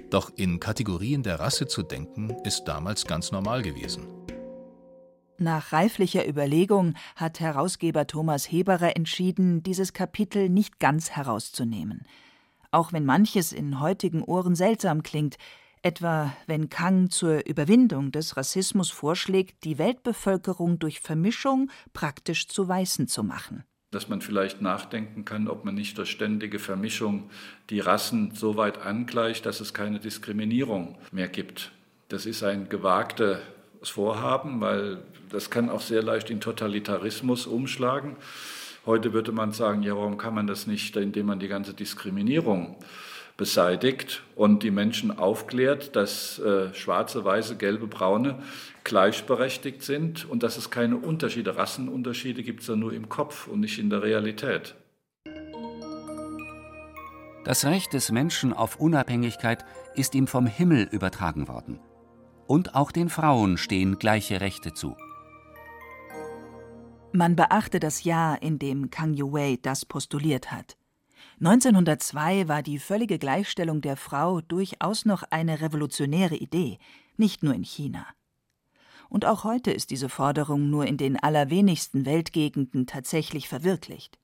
doch 0.09 0.31
in 0.37 0.61
Kategorien 0.61 1.21
der 1.21 1.41
Rasse 1.41 1.67
zu 1.67 1.83
denken, 1.83 2.29
ist 2.45 2.63
damals 2.63 3.07
ganz 3.07 3.33
normal 3.33 3.61
gewesen. 3.61 4.18
Nach 5.41 5.71
reiflicher 5.71 6.27
Überlegung 6.27 6.95
hat 7.15 7.39
Herausgeber 7.39 8.07
Thomas 8.07 8.51
Heberer 8.51 8.97
entschieden, 8.97 9.63
dieses 9.63 9.93
Kapitel 9.93 10.49
nicht 10.49 10.79
ganz 10.79 11.11
herauszunehmen. 11.11 12.05
Auch 12.71 12.91
wenn 12.91 13.05
manches 13.05 13.53
in 13.53 13.79
heutigen 13.79 14.21
Ohren 14.21 14.53
seltsam 14.53 15.01
klingt, 15.01 15.37
etwa 15.81 16.33
wenn 16.45 16.69
Kang 16.69 17.09
zur 17.09 17.47
Überwindung 17.47 18.11
des 18.11 18.35
Rassismus 18.35 18.89
vorschlägt, 18.89 19.63
die 19.63 19.77
Weltbevölkerung 19.77 20.77
durch 20.77 20.99
Vermischung 20.99 21.71
praktisch 21.93 22.49
zu 22.49 22.67
Weißen 22.67 23.07
zu 23.07 23.23
machen 23.23 23.63
dass 23.91 24.07
man 24.07 24.21
vielleicht 24.21 24.61
nachdenken 24.61 25.25
kann, 25.25 25.47
ob 25.47 25.65
man 25.65 25.73
nicht 25.73 25.97
durch 25.97 26.11
ständige 26.11 26.59
Vermischung 26.59 27.31
die 27.71 27.79
Rassen 27.79 28.35
so 28.35 28.55
weit 28.55 28.77
angleicht, 28.85 29.47
dass 29.47 29.61
es 29.61 29.73
keine 29.73 29.99
Diskriminierung 29.99 30.99
mehr 31.11 31.27
gibt. 31.27 31.71
Das 32.07 32.27
ist 32.27 32.43
ein 32.43 32.69
gewagtes 32.69 33.39
Vorhaben, 33.83 34.61
weil 34.61 34.97
das 35.29 35.49
kann 35.49 35.69
auch 35.69 35.81
sehr 35.81 36.03
leicht 36.03 36.29
in 36.29 36.41
Totalitarismus 36.41 37.47
umschlagen. 37.47 38.15
Heute 38.85 39.13
würde 39.13 39.31
man 39.31 39.51
sagen, 39.51 39.83
ja, 39.83 39.95
warum 39.95 40.17
kann 40.17 40.33
man 40.33 40.47
das 40.47 40.67
nicht, 40.67 40.95
indem 40.95 41.27
man 41.27 41.39
die 41.39 41.47
ganze 41.47 41.73
Diskriminierung 41.73 42.77
beseitigt 43.39 44.21
und 44.35 44.63
die 44.63 44.71
Menschen 44.71 45.17
aufklärt, 45.17 45.95
dass 45.95 46.39
äh, 46.39 46.73
schwarze, 46.73 47.23
weiße, 47.23 47.55
gelbe, 47.55 47.87
braune 47.87 48.43
gleichberechtigt 48.83 49.81
sind 49.81 50.29
und 50.29 50.43
dass 50.43 50.57
es 50.57 50.69
keine 50.71 50.97
Unterschiede, 50.97 51.55
Rassenunterschiede 51.55 52.43
gibt 52.43 52.67
ja 52.67 52.75
nur 52.75 52.91
im 52.91 53.07
Kopf 53.07 53.47
und 53.47 53.61
nicht 53.61 53.79
in 53.79 53.89
der 53.89 54.03
Realität. 54.03 54.75
Das 57.45 57.65
Recht 57.65 57.93
des 57.93 58.11
Menschen 58.11 58.51
auf 58.51 58.75
Unabhängigkeit 58.79 59.63
ist 59.95 60.15
ihm 60.15 60.27
vom 60.27 60.45
Himmel 60.45 60.87
übertragen 60.91 61.47
worden. 61.47 61.79
Und 62.49 62.73
auch 62.73 62.91
den 62.91 63.09
Frauen 63.09 63.59
stehen 63.59 63.99
gleiche 63.99 64.41
Rechte 64.41 64.73
zu. 64.73 64.97
Man 67.11 67.35
beachte 67.35 67.79
das 67.79 68.03
Jahr, 68.05 68.41
in 68.41 68.57
dem 68.57 68.89
Kang 68.89 69.13
Yuwei 69.13 69.59
das 69.61 69.85
postuliert 69.85 70.51
hat. 70.51 70.75
1902 71.41 72.47
war 72.47 72.63
die 72.63 72.79
völlige 72.79 73.19
Gleichstellung 73.19 73.81
der 73.81 73.95
Frau 73.95 74.41
durchaus 74.41 75.05
noch 75.05 75.21
eine 75.29 75.61
revolutionäre 75.61 76.37
Idee, 76.37 76.79
nicht 77.17 77.43
nur 77.43 77.53
in 77.53 77.63
China. 77.63 78.07
Und 79.09 79.25
auch 79.25 79.43
heute 79.43 79.69
ist 79.69 79.91
diese 79.91 80.09
Forderung 80.09 80.71
nur 80.71 80.87
in 80.87 80.97
den 80.97 81.21
allerwenigsten 81.21 82.07
Weltgegenden 82.07 82.87
tatsächlich 82.87 83.47
verwirklicht. 83.47 84.17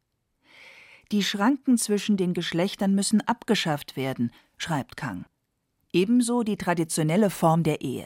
Die 1.11 1.23
Schranken 1.23 1.77
zwischen 1.77 2.17
den 2.17 2.33
Geschlechtern 2.33 2.95
müssen 2.95 3.21
abgeschafft 3.21 3.95
werden, 3.95 4.31
schreibt 4.57 4.97
Kang. 4.97 5.25
Ebenso 5.95 6.43
die 6.43 6.57
traditionelle 6.57 7.29
Form 7.29 7.63
der 7.63 7.79
Ehe. 7.79 8.05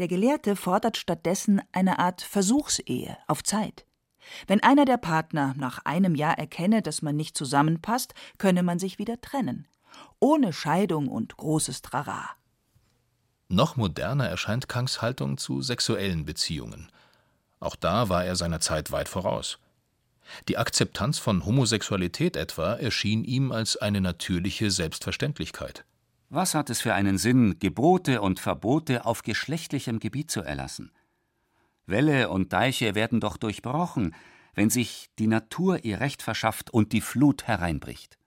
Der 0.00 0.08
Gelehrte 0.08 0.56
fordert 0.56 0.96
stattdessen 0.96 1.62
eine 1.70 2.00
Art 2.00 2.20
Versuchsehe 2.20 3.16
auf 3.28 3.44
Zeit. 3.44 3.86
Wenn 4.48 4.60
einer 4.60 4.84
der 4.84 4.96
Partner 4.96 5.54
nach 5.56 5.78
einem 5.84 6.16
Jahr 6.16 6.36
erkenne, 6.36 6.82
dass 6.82 7.02
man 7.02 7.14
nicht 7.14 7.36
zusammenpasst, 7.36 8.14
könne 8.38 8.64
man 8.64 8.80
sich 8.80 8.98
wieder 8.98 9.20
trennen. 9.20 9.68
Ohne 10.18 10.52
Scheidung 10.52 11.06
und 11.06 11.36
großes 11.36 11.80
Trara. 11.80 12.28
Noch 13.46 13.76
moderner 13.76 14.26
erscheint 14.26 14.68
Kangs 14.68 15.00
Haltung 15.00 15.38
zu 15.38 15.62
sexuellen 15.62 16.24
Beziehungen. 16.24 16.90
Auch 17.60 17.76
da 17.76 18.08
war 18.08 18.24
er 18.24 18.34
seiner 18.34 18.58
Zeit 18.58 18.90
weit 18.90 19.08
voraus. 19.08 19.60
Die 20.48 20.58
Akzeptanz 20.58 21.20
von 21.20 21.46
Homosexualität 21.46 22.34
etwa 22.36 22.74
erschien 22.74 23.22
ihm 23.22 23.52
als 23.52 23.76
eine 23.76 24.00
natürliche 24.00 24.72
Selbstverständlichkeit. 24.72 25.84
Was 26.28 26.54
hat 26.54 26.70
es 26.70 26.80
für 26.80 26.94
einen 26.94 27.18
Sinn, 27.18 27.58
Gebote 27.60 28.20
und 28.20 28.40
Verbote 28.40 29.04
auf 29.04 29.22
geschlechtlichem 29.22 30.00
Gebiet 30.00 30.30
zu 30.30 30.40
erlassen? 30.40 30.90
Wälle 31.86 32.30
und 32.30 32.52
Deiche 32.52 32.96
werden 32.96 33.20
doch 33.20 33.36
durchbrochen, 33.36 34.14
wenn 34.54 34.70
sich 34.70 35.08
die 35.18 35.28
Natur 35.28 35.84
ihr 35.84 36.00
Recht 36.00 36.22
verschafft 36.22 36.70
und 36.70 36.92
die 36.92 37.00
Flut 37.00 37.44
hereinbricht. 37.46 38.18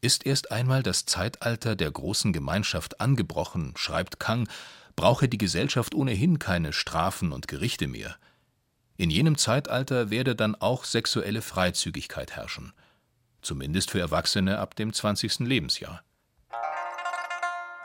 Ist 0.00 0.26
erst 0.26 0.50
einmal 0.50 0.82
das 0.82 1.06
Zeitalter 1.06 1.76
der 1.76 1.90
großen 1.90 2.32
Gemeinschaft 2.32 3.00
angebrochen, 3.00 3.74
schreibt 3.76 4.18
Kang, 4.18 4.48
brauche 4.96 5.28
die 5.28 5.38
Gesellschaft 5.38 5.94
ohnehin 5.94 6.38
keine 6.38 6.72
Strafen 6.72 7.32
und 7.32 7.46
Gerichte 7.46 7.86
mehr. 7.86 8.16
In 8.96 9.10
jenem 9.10 9.38
Zeitalter 9.38 10.10
werde 10.10 10.34
dann 10.34 10.54
auch 10.56 10.84
sexuelle 10.84 11.42
Freizügigkeit 11.42 12.36
herrschen, 12.36 12.72
zumindest 13.40 13.90
für 13.90 14.00
Erwachsene 14.00 14.58
ab 14.58 14.74
dem 14.74 14.92
20. 14.92 15.40
Lebensjahr. 15.40 16.02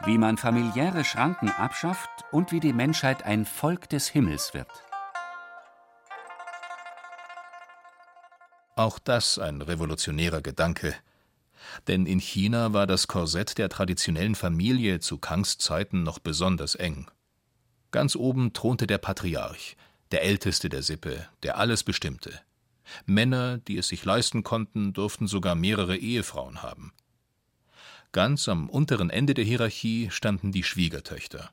Wie 0.05 0.17
man 0.17 0.37
familiäre 0.37 1.03
Schranken 1.03 1.49
abschafft 1.49 2.09
und 2.31 2.53
wie 2.53 2.61
die 2.61 2.71
Menschheit 2.71 3.23
ein 3.23 3.45
Volk 3.45 3.89
des 3.89 4.07
Himmels 4.07 4.53
wird. 4.53 4.69
Auch 8.77 8.97
das 8.97 9.37
ein 9.39 9.61
revolutionärer 9.61 10.41
Gedanke. 10.41 10.95
Denn 11.89 12.05
in 12.05 12.19
China 12.19 12.71
war 12.71 12.87
das 12.87 13.09
Korsett 13.09 13.57
der 13.57 13.67
traditionellen 13.67 14.35
Familie 14.35 15.01
zu 15.01 15.17
Kangs 15.17 15.57
Zeiten 15.57 16.03
noch 16.03 16.19
besonders 16.19 16.75
eng. 16.75 17.11
Ganz 17.91 18.15
oben 18.15 18.53
thronte 18.53 18.87
der 18.87 18.99
Patriarch, 18.99 19.75
der 20.11 20.23
Älteste 20.23 20.69
der 20.69 20.81
Sippe, 20.81 21.27
der 21.43 21.57
alles 21.57 21.83
bestimmte. 21.83 22.39
Männer, 23.05 23.57
die 23.57 23.77
es 23.77 23.89
sich 23.89 24.05
leisten 24.05 24.43
konnten, 24.43 24.93
durften 24.93 25.27
sogar 25.27 25.55
mehrere 25.55 25.97
Ehefrauen 25.97 26.61
haben. 26.61 26.93
Ganz 28.11 28.49
am 28.49 28.69
unteren 28.69 29.11
Ende 29.11 29.35
der 29.35 29.45
Hierarchie 29.45 30.09
standen 30.09 30.51
die 30.51 30.63
Schwiegertöchter. 30.63 31.51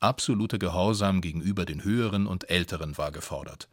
Absoluter 0.00 0.58
Gehorsam 0.58 1.20
gegenüber 1.20 1.66
den 1.66 1.84
Höheren 1.84 2.26
und 2.26 2.48
Älteren 2.48 2.96
war 2.96 3.12
gefordert. 3.12 3.68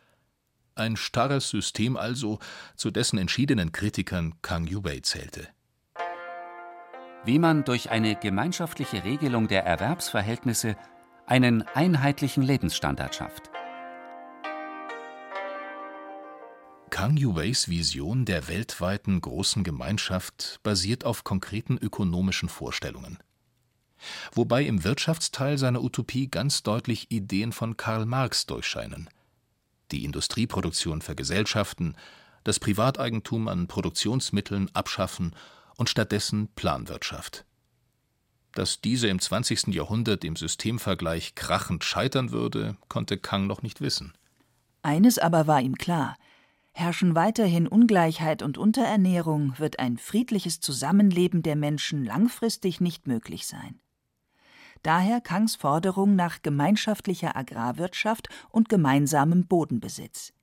Ein 0.75 0.97
starres 0.97 1.49
System 1.49 1.95
also, 1.95 2.39
zu 2.75 2.91
dessen 2.91 3.17
entschiedenen 3.17 3.71
Kritikern 3.71 4.35
Kang 4.41 4.67
Yubei 4.67 4.99
zählte. 4.99 5.47
Wie 7.25 7.39
man 7.39 7.63
durch 7.63 7.89
eine 7.89 8.15
gemeinschaftliche 8.15 9.03
Regelung 9.03 9.47
der 9.47 9.65
Erwerbsverhältnisse 9.65 10.75
einen 11.25 11.63
einheitlichen 11.73 12.43
Lebensstandard 12.43 13.15
schafft. 13.15 13.48
Kang 16.99 17.15
Yuweis 17.15 17.69
Vision 17.69 18.25
der 18.25 18.49
weltweiten 18.49 19.21
großen 19.21 19.63
Gemeinschaft 19.63 20.59
basiert 20.63 21.05
auf 21.05 21.23
konkreten 21.23 21.77
ökonomischen 21.77 22.49
Vorstellungen. 22.49 23.19
Wobei 24.33 24.65
im 24.65 24.83
Wirtschaftsteil 24.83 25.57
seiner 25.57 25.81
Utopie 25.81 26.27
ganz 26.27 26.61
deutlich 26.61 27.09
Ideen 27.09 27.53
von 27.53 27.77
Karl 27.77 28.05
Marx 28.05 28.47
durchscheinen 28.47 29.09
die 29.93 30.03
Industrieproduktion 30.03 31.01
vergesellschaften, 31.01 31.95
das 32.43 32.59
Privateigentum 32.59 33.47
an 33.47 33.67
Produktionsmitteln 33.67 34.69
abschaffen 34.73 35.33
und 35.77 35.89
stattdessen 35.89 36.49
Planwirtschaft. 36.55 37.45
Dass 38.51 38.81
diese 38.81 39.07
im 39.07 39.19
20. 39.19 39.67
Jahrhundert 39.67 40.25
im 40.25 40.35
Systemvergleich 40.35 41.33
krachend 41.35 41.85
scheitern 41.85 42.31
würde, 42.31 42.75
konnte 42.89 43.17
Kang 43.17 43.47
noch 43.47 43.61
nicht 43.61 43.79
wissen. 43.79 44.11
Eines 44.81 45.17
aber 45.17 45.47
war 45.47 45.61
ihm 45.61 45.77
klar: 45.77 46.17
Herrschen 46.79 47.13
weiterhin 47.13 47.67
Ungleichheit 47.67 48.41
und 48.41 48.57
Unterernährung, 48.57 49.53
wird 49.57 49.79
ein 49.79 49.97
friedliches 49.97 50.61
Zusammenleben 50.61 51.43
der 51.43 51.55
Menschen 51.55 52.05
langfristig 52.05 52.79
nicht 52.79 53.05
möglich 53.05 53.47
sein. 53.47 53.81
Daher 54.81 55.19
Kangs 55.19 55.55
Forderung 55.55 56.15
nach 56.15 56.41
gemeinschaftlicher 56.41 57.35
Agrarwirtschaft 57.35 58.29
und 58.49 58.69
gemeinsamem 58.69 59.45
Bodenbesitz. 59.45 60.33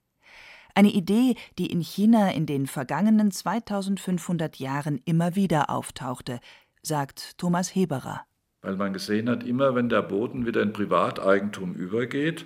Eine 0.74 0.90
Idee, 0.90 1.36
die 1.58 1.70
in 1.72 1.80
China 1.80 2.30
in 2.32 2.44
den 2.44 2.66
vergangenen 2.66 3.30
2500 3.30 4.56
Jahren 4.56 5.00
immer 5.06 5.34
wieder 5.34 5.70
auftauchte, 5.70 6.38
sagt 6.82 7.38
Thomas 7.38 7.74
Heberer. 7.74 8.26
Weil 8.60 8.76
man 8.76 8.92
gesehen 8.92 9.30
hat, 9.30 9.42
immer 9.42 9.74
wenn 9.74 9.88
der 9.88 10.02
Boden 10.02 10.44
wieder 10.44 10.60
in 10.60 10.74
Privateigentum 10.74 11.74
übergeht, 11.74 12.44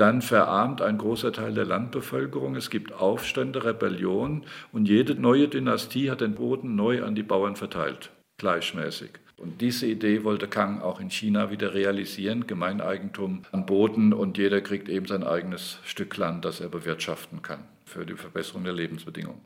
dann 0.00 0.22
verarmt 0.22 0.82
ein 0.82 0.98
großer 0.98 1.32
Teil 1.32 1.54
der 1.54 1.64
Landbevölkerung. 1.64 2.56
Es 2.56 2.70
gibt 2.70 2.92
Aufstände, 2.92 3.64
Rebellionen 3.64 4.44
und 4.72 4.88
jede 4.88 5.14
neue 5.14 5.48
Dynastie 5.48 6.10
hat 6.10 6.20
den 6.20 6.34
Boden 6.34 6.76
neu 6.76 7.04
an 7.04 7.14
die 7.14 7.22
Bauern 7.22 7.56
verteilt, 7.56 8.10
gleichmäßig. 8.38 9.10
Und 9.36 9.60
diese 9.60 9.86
Idee 9.86 10.24
wollte 10.24 10.48
Kang 10.48 10.82
auch 10.82 11.00
in 11.00 11.10
China 11.10 11.50
wieder 11.50 11.72
realisieren, 11.72 12.48
Gemeineigentum 12.48 13.42
an 13.52 13.66
Boden 13.66 14.12
und 14.12 14.36
jeder 14.36 14.60
kriegt 14.60 14.88
eben 14.88 15.06
sein 15.06 15.22
eigenes 15.22 15.78
Stück 15.84 16.16
Land, 16.16 16.44
das 16.44 16.60
er 16.60 16.68
bewirtschaften 16.68 17.40
kann 17.42 17.64
für 17.84 18.04
die 18.04 18.16
Verbesserung 18.16 18.64
der 18.64 18.72
Lebensbedingungen. 18.72 19.40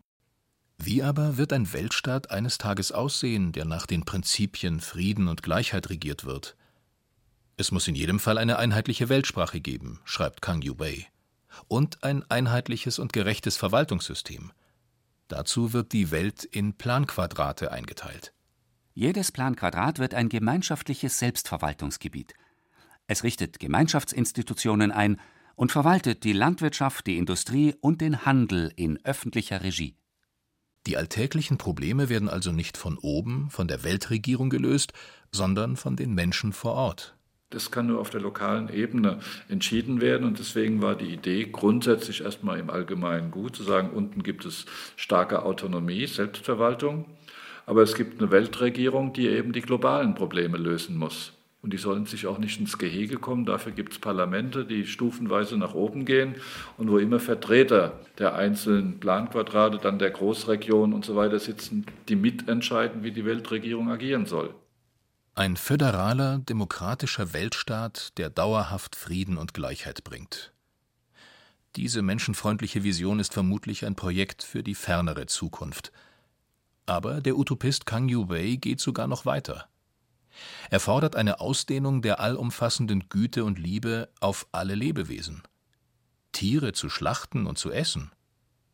Wie 0.79 1.03
aber 1.03 1.37
wird 1.37 1.53
ein 1.53 1.73
Weltstaat 1.73 2.31
eines 2.31 2.59
Tages 2.59 2.91
aussehen, 2.91 3.53
der 3.53 3.67
nach 3.67 3.87
den 3.87 4.05
Prinzipien 4.05 4.81
Frieden 4.81 5.29
und 5.29 5.43
Gleichheit 5.43 5.91
regiert 5.91 6.25
wird? 6.25 6.57
Es 7.63 7.71
muss 7.71 7.87
in 7.87 7.95
jedem 7.95 8.19
Fall 8.19 8.39
eine 8.39 8.59
einheitliche 8.59 9.09
Weltsprache 9.09 9.61
geben, 9.61 10.01
schreibt 10.05 10.43
Kang 10.43 10.63
Yubei, 10.63 11.07
und 11.69 12.03
ein 12.03 12.29
einheitliches 12.29 12.99
und 12.99 13.13
gerechtes 13.13 13.57
Verwaltungssystem. 13.57 14.51
Dazu 15.29 15.73
wird 15.73 15.93
die 15.93 16.11
Welt 16.11 16.43
in 16.43 16.77
Planquadrate 16.77 17.71
eingeteilt. 17.71 18.33
Jedes 18.95 19.31
Planquadrat 19.31 20.01
wird 20.01 20.13
ein 20.13 20.29
gemeinschaftliches 20.29 21.21
Selbstverwaltungsgebiet. 21.21 22.35
Es 23.07 23.23
richtet 23.23 23.61
Gemeinschaftsinstitutionen 23.61 24.91
ein 24.91 25.21
und 25.55 25.71
verwaltet 25.71 26.25
die 26.25 26.33
Landwirtschaft, 26.33 27.07
die 27.07 27.17
Industrie 27.17 27.77
und 27.81 28.01
den 28.01 28.27
Handel 28.27 28.73
in 28.75 28.99
öffentlicher 29.05 29.63
Regie. 29.63 29.95
Die 30.89 30.97
alltäglichen 30.97 31.59
Probleme 31.59 32.09
werden 32.09 32.29
also 32.29 32.51
nicht 32.51 32.77
von 32.77 32.99
oben, 32.99 33.51
von 33.51 33.69
der 33.69 33.85
Weltregierung 33.85 34.51
gelöst, 34.51 34.95
sondern 35.31 35.77
von 35.77 35.95
den 35.95 36.13
Menschen 36.13 36.53
vor 36.53 36.73
Ort. 36.73 37.17
Das 37.53 37.71
kann 37.71 37.87
nur 37.87 38.01
auf 38.01 38.11
der 38.11 38.21
lokalen 38.21 38.69
Ebene 38.73 39.19
entschieden 39.49 40.01
werden 40.01 40.27
und 40.27 40.39
deswegen 40.39 40.83
war 40.83 40.95
die 40.95 41.13
Idee 41.13 41.49
grundsätzlich 41.51 42.23
erstmal 42.23 42.59
im 42.59 42.71
Allgemeinen 42.71 43.31
gut, 43.31 43.57
zu 43.57 43.63
sagen, 43.63 43.91
unten 43.91 44.23
gibt 44.23 44.45
es 44.45 44.67
starke 44.97 45.45
Autonomie, 45.45 46.07
Selbstverwaltung 46.07 47.07
aber 47.67 47.83
es 47.83 47.95
gibt 47.95 48.21
eine 48.21 48.31
Weltregierung, 48.31 49.13
die 49.13 49.29
eben 49.29 49.53
die 49.53 49.63
globalen 49.63 50.15
Probleme 50.15 50.59
lösen 50.59 50.97
muss. 50.97 51.33
Und 51.63 51.73
die 51.73 51.79
sollen 51.79 52.07
sich 52.07 52.27
auch 52.27 52.39
nicht 52.39 52.59
ins 52.59 52.77
Gehege 52.77 53.19
kommen. 53.19 53.45
Dafür 53.45 53.71
gibt 53.71 53.93
es 53.93 54.01
Parlamente, 54.01 54.65
die 54.65 54.85
stufenweise 54.85 55.57
nach 55.57 55.75
oben 55.75 56.05
gehen 56.05 56.35
und 56.77 56.91
wo 56.91 56.99
immer 56.99 57.21
Vertreter 57.21 58.01
der 58.19 58.35
einzelnen 58.35 58.99
Planquadrate, 58.99 59.79
dann 59.79 60.01
der 60.01 60.11
Großregion 60.11 60.93
und 60.93 61.05
so 61.05 61.15
weiter 61.15 61.39
sitzen, 61.39 61.87
die 62.09 62.17
mitentscheiden, 62.17 63.05
wie 63.05 63.13
die 63.13 63.25
Weltregierung 63.25 63.91
agieren 63.91 64.27
soll. 64.27 64.53
Ein 65.35 65.57
föderaler, 65.57 66.39
demokratischer 66.39 67.33
Weltstaat, 67.33 68.17
der 68.19 68.31
dauerhaft 68.31 68.97
Frieden 68.97 69.39
und 69.39 69.55
Gleichheit 69.55 70.05
bringt. 70.05 70.53
Diese 71.77 72.03
menschenfreundliche 72.03 72.85
Vision 72.85 73.19
ist 73.19 73.33
vermutlich 73.33 73.87
ein 73.87 73.97
Projekt 73.97 74.43
für 74.43 74.63
die 74.63 74.75
fernere 74.75 75.27
Zukunft– 75.27 75.93
aber 76.87 77.21
der 77.21 77.37
Utopist 77.37 77.87
Kang 77.87 78.09
Yu-wei 78.09 78.57
geht 78.57 78.81
sogar 78.81 79.07
noch 79.07 79.25
weiter. 79.25 79.69
Er 80.71 80.81
fordert 80.81 81.15
eine 81.15 81.41
Ausdehnung 81.41 82.03
der 82.03 82.21
allumfassenden 82.21 83.09
Güte 83.09 83.45
und 83.45 83.59
Liebe 83.59 84.09
auf 84.21 84.47
alle 84.51 84.75
Lebewesen. 84.75 85.43
Tiere 86.33 86.73
zu 86.73 86.89
schlachten 86.89 87.47
und 87.47 87.59
zu 87.59 87.71
essen. 87.71 88.11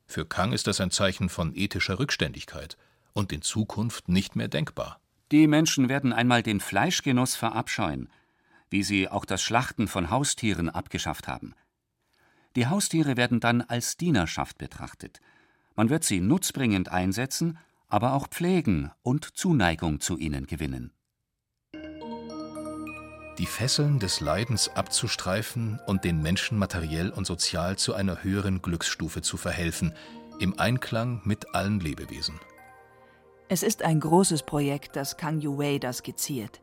Für 0.06 0.24
Kang 0.24 0.52
ist 0.52 0.66
das 0.66 0.80
ein 0.80 0.90
Zeichen 0.90 1.28
von 1.28 1.54
ethischer 1.54 1.98
Rückständigkeit 1.98 2.76
und 3.12 3.32
in 3.32 3.42
Zukunft 3.42 4.08
nicht 4.08 4.36
mehr 4.36 4.48
denkbar. 4.48 5.00
Die 5.30 5.46
Menschen 5.46 5.88
werden 5.88 6.12
einmal 6.12 6.42
den 6.42 6.60
Fleischgenuss 6.60 7.36
verabscheuen, 7.36 8.08
wie 8.70 8.82
sie 8.82 9.08
auch 9.08 9.24
das 9.24 9.42
Schlachten 9.42 9.88
von 9.88 10.10
Haustieren 10.10 10.68
abgeschafft 10.68 11.28
haben. 11.28 11.54
Die 12.56 12.66
Haustiere 12.66 13.16
werden 13.16 13.40
dann 13.40 13.60
als 13.62 13.96
Dienerschaft 13.96 14.58
betrachtet. 14.58 15.20
Man 15.76 15.90
wird 15.90 16.04
sie 16.04 16.20
nutzbringend 16.20 16.88
einsetzen 16.88 17.58
aber 17.88 18.12
auch 18.12 18.28
pflegen 18.28 18.90
und 19.02 19.36
Zuneigung 19.36 20.00
zu 20.00 20.18
ihnen 20.18 20.46
gewinnen. 20.46 20.92
Die 23.38 23.46
Fesseln 23.46 23.98
des 23.98 24.20
Leidens 24.20 24.68
abzustreifen 24.68 25.80
und 25.86 26.04
den 26.04 26.20
Menschen 26.20 26.58
materiell 26.58 27.10
und 27.10 27.26
sozial 27.26 27.78
zu 27.78 27.94
einer 27.94 28.22
höheren 28.24 28.62
Glücksstufe 28.62 29.22
zu 29.22 29.36
verhelfen, 29.36 29.94
im 30.40 30.58
Einklang 30.58 31.22
mit 31.24 31.54
allen 31.54 31.80
Lebewesen. 31.80 32.38
Es 33.50 33.62
ist 33.62 33.82
ein 33.82 33.98
großes 34.00 34.42
Projekt, 34.42 34.94
das 34.94 35.16
Kang 35.16 35.40
Yuwei 35.40 35.78
da 35.78 35.90
skizziert. 35.90 36.60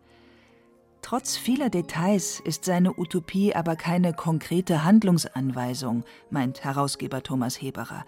Trotz 1.02 1.36
vieler 1.36 1.69
Details 1.69 2.39
ist 2.39 2.65
seine 2.65 2.98
Utopie 3.00 3.56
aber 3.56 3.76
keine 3.76 4.13
konkrete 4.13 4.84
Handlungsanweisung, 4.84 6.04
meint 6.30 6.63
Herausgeber 6.63 7.24
Thomas 7.24 7.60
Heberer. 7.60 8.06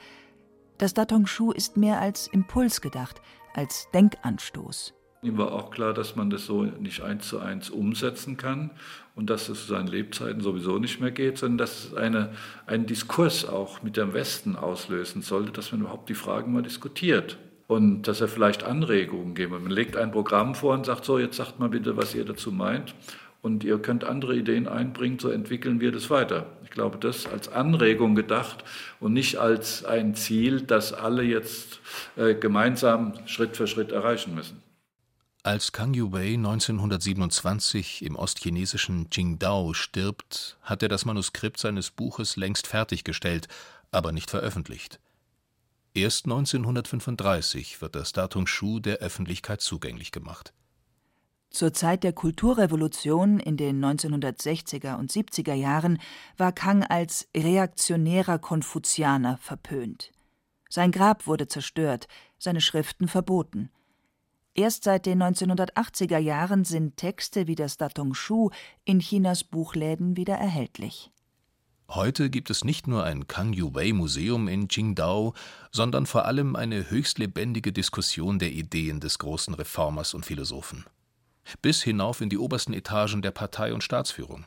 Das 0.77 0.93
Datong-Shu 0.93 1.51
ist 1.51 1.77
mehr 1.77 1.99
als 1.99 2.27
Impuls 2.27 2.81
gedacht, 2.81 3.19
als 3.55 3.87
Denkanstoß. 3.95 4.93
Ihm 5.23 5.39
war 5.39 5.53
auch 5.53 5.71
klar, 5.71 5.95
dass 5.95 6.15
man 6.15 6.29
das 6.29 6.45
so 6.45 6.61
nicht 6.61 7.01
eins 7.01 7.27
zu 7.27 7.39
eins 7.39 7.71
umsetzen 7.71 8.37
kann 8.37 8.69
und 9.15 9.31
dass 9.31 9.49
es 9.49 9.61
zu 9.61 9.73
seinen 9.73 9.87
Lebzeiten 9.87 10.41
sowieso 10.41 10.77
nicht 10.77 11.01
mehr 11.01 11.09
geht, 11.09 11.39
sondern 11.39 11.57
dass 11.57 11.85
es 11.85 11.93
eine, 11.95 12.33
einen 12.67 12.85
Diskurs 12.85 13.43
auch 13.43 13.81
mit 13.81 13.97
dem 13.97 14.13
Westen 14.13 14.55
auslösen 14.55 15.23
sollte, 15.23 15.51
dass 15.51 15.71
man 15.71 15.81
überhaupt 15.81 16.09
die 16.09 16.13
Fragen 16.13 16.53
mal 16.53 16.61
diskutiert. 16.61 17.39
Und 17.67 18.03
dass 18.03 18.21
er 18.21 18.27
vielleicht 18.27 18.63
Anregungen 18.63 19.35
geben. 19.35 19.61
Man 19.63 19.71
legt 19.71 19.97
ein 19.97 20.11
Programm 20.11 20.55
vor 20.55 20.73
und 20.73 20.85
sagt 20.85 21.05
so, 21.05 21.19
jetzt 21.19 21.35
sagt 21.35 21.59
mal 21.59 21.69
bitte, 21.69 21.97
was 21.97 22.15
ihr 22.15 22.25
dazu 22.25 22.51
meint 22.51 22.95
und 23.41 23.63
ihr 23.63 23.79
könnt 23.79 24.03
andere 24.03 24.35
Ideen 24.35 24.67
einbringen, 24.67 25.19
so 25.19 25.29
entwickeln 25.29 25.79
wir 25.79 25.91
das 25.91 26.09
weiter. 26.09 26.47
Ich 26.63 26.71
glaube, 26.71 26.97
das 26.97 27.25
als 27.27 27.49
Anregung 27.49 28.15
gedacht 28.15 28.63
und 28.99 29.13
nicht 29.13 29.37
als 29.37 29.85
ein 29.85 30.15
Ziel, 30.15 30.61
das 30.61 30.93
alle 30.93 31.23
jetzt 31.23 31.79
äh, 32.15 32.35
gemeinsam 32.35 33.13
Schritt 33.25 33.55
für 33.55 33.67
Schritt 33.67 33.91
erreichen 33.91 34.33
müssen. 34.33 34.61
Als 35.43 35.71
Kang 35.71 35.93
Yu-wei 35.93 36.33
1927 36.33 38.03
im 38.03 38.17
ostchinesischen 38.17 39.09
Qingdao 39.09 39.73
stirbt, 39.73 40.57
hat 40.61 40.83
er 40.83 40.89
das 40.89 41.05
Manuskript 41.05 41.57
seines 41.57 41.89
Buches 41.89 42.35
längst 42.35 42.67
fertiggestellt, 42.67 43.47
aber 43.91 44.11
nicht 44.11 44.29
veröffentlicht. 44.29 44.99
Erst 45.97 46.25
1935 46.25 47.81
wird 47.81 47.95
das 47.95 48.11
Datum 48.11 48.45
Shu 48.45 48.79
der 48.79 48.97
Öffentlichkeit 48.97 49.61
zugänglich 49.61 50.11
gemacht. 50.11 50.53
Zur 51.49 51.73
Zeit 51.73 52.03
der 52.03 52.13
Kulturrevolution 52.13 53.39
in 53.39 53.57
den 53.57 53.83
1960er 53.83 54.99
und 54.99 55.11
70er 55.11 55.55
Jahren 55.55 55.97
war 56.37 56.51
Kang 56.51 56.83
als 56.83 57.27
reaktionärer 57.35 58.37
Konfuzianer 58.37 59.39
verpönt. 59.39 60.11
Sein 60.69 60.91
Grab 60.91 61.25
wurde 61.25 61.47
zerstört, 61.47 62.07
seine 62.37 62.61
Schriften 62.61 63.07
verboten. 63.07 63.71
Erst 64.53 64.83
seit 64.83 65.07
den 65.07 65.23
1980er 65.23 66.19
Jahren 66.19 66.63
sind 66.63 66.97
Texte 66.97 67.47
wie 67.47 67.55
das 67.55 67.77
Datong 67.77 68.13
Shu 68.13 68.51
in 68.85 68.99
Chinas 68.99 69.43
Buchläden 69.43 70.15
wieder 70.15 70.35
erhältlich. 70.35 71.11
Heute 71.89 72.29
gibt 72.29 72.49
es 72.49 72.63
nicht 72.63 72.87
nur 72.87 73.03
ein 73.03 73.27
Kang 73.27 73.53
Yu-wei 73.53 73.93
Museum 73.93 74.47
in 74.47 74.67
Qingdao, 74.67 75.33
sondern 75.71 76.05
vor 76.05 76.25
allem 76.25 76.55
eine 76.55 76.89
höchst 76.89 77.17
lebendige 77.17 77.71
Diskussion 77.71 78.39
der 78.39 78.51
Ideen 78.51 78.99
des 78.99 79.19
großen 79.19 79.53
Reformers 79.53 80.13
und 80.13 80.25
Philosophen 80.25 80.85
bis 81.61 81.83
hinauf 81.83 82.21
in 82.21 82.29
die 82.29 82.37
obersten 82.37 82.73
Etagen 82.73 83.21
der 83.21 83.31
Partei 83.31 83.73
und 83.73 83.83
Staatsführung. 83.83 84.45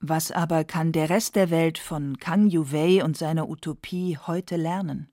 Was 0.00 0.30
aber 0.30 0.64
kann 0.64 0.92
der 0.92 1.10
Rest 1.10 1.36
der 1.36 1.50
Welt 1.50 1.78
von 1.78 2.18
Kang 2.18 2.48
Yu-wei 2.48 3.04
und 3.04 3.16
seiner 3.16 3.48
Utopie 3.48 4.16
heute 4.16 4.56
lernen? 4.56 5.10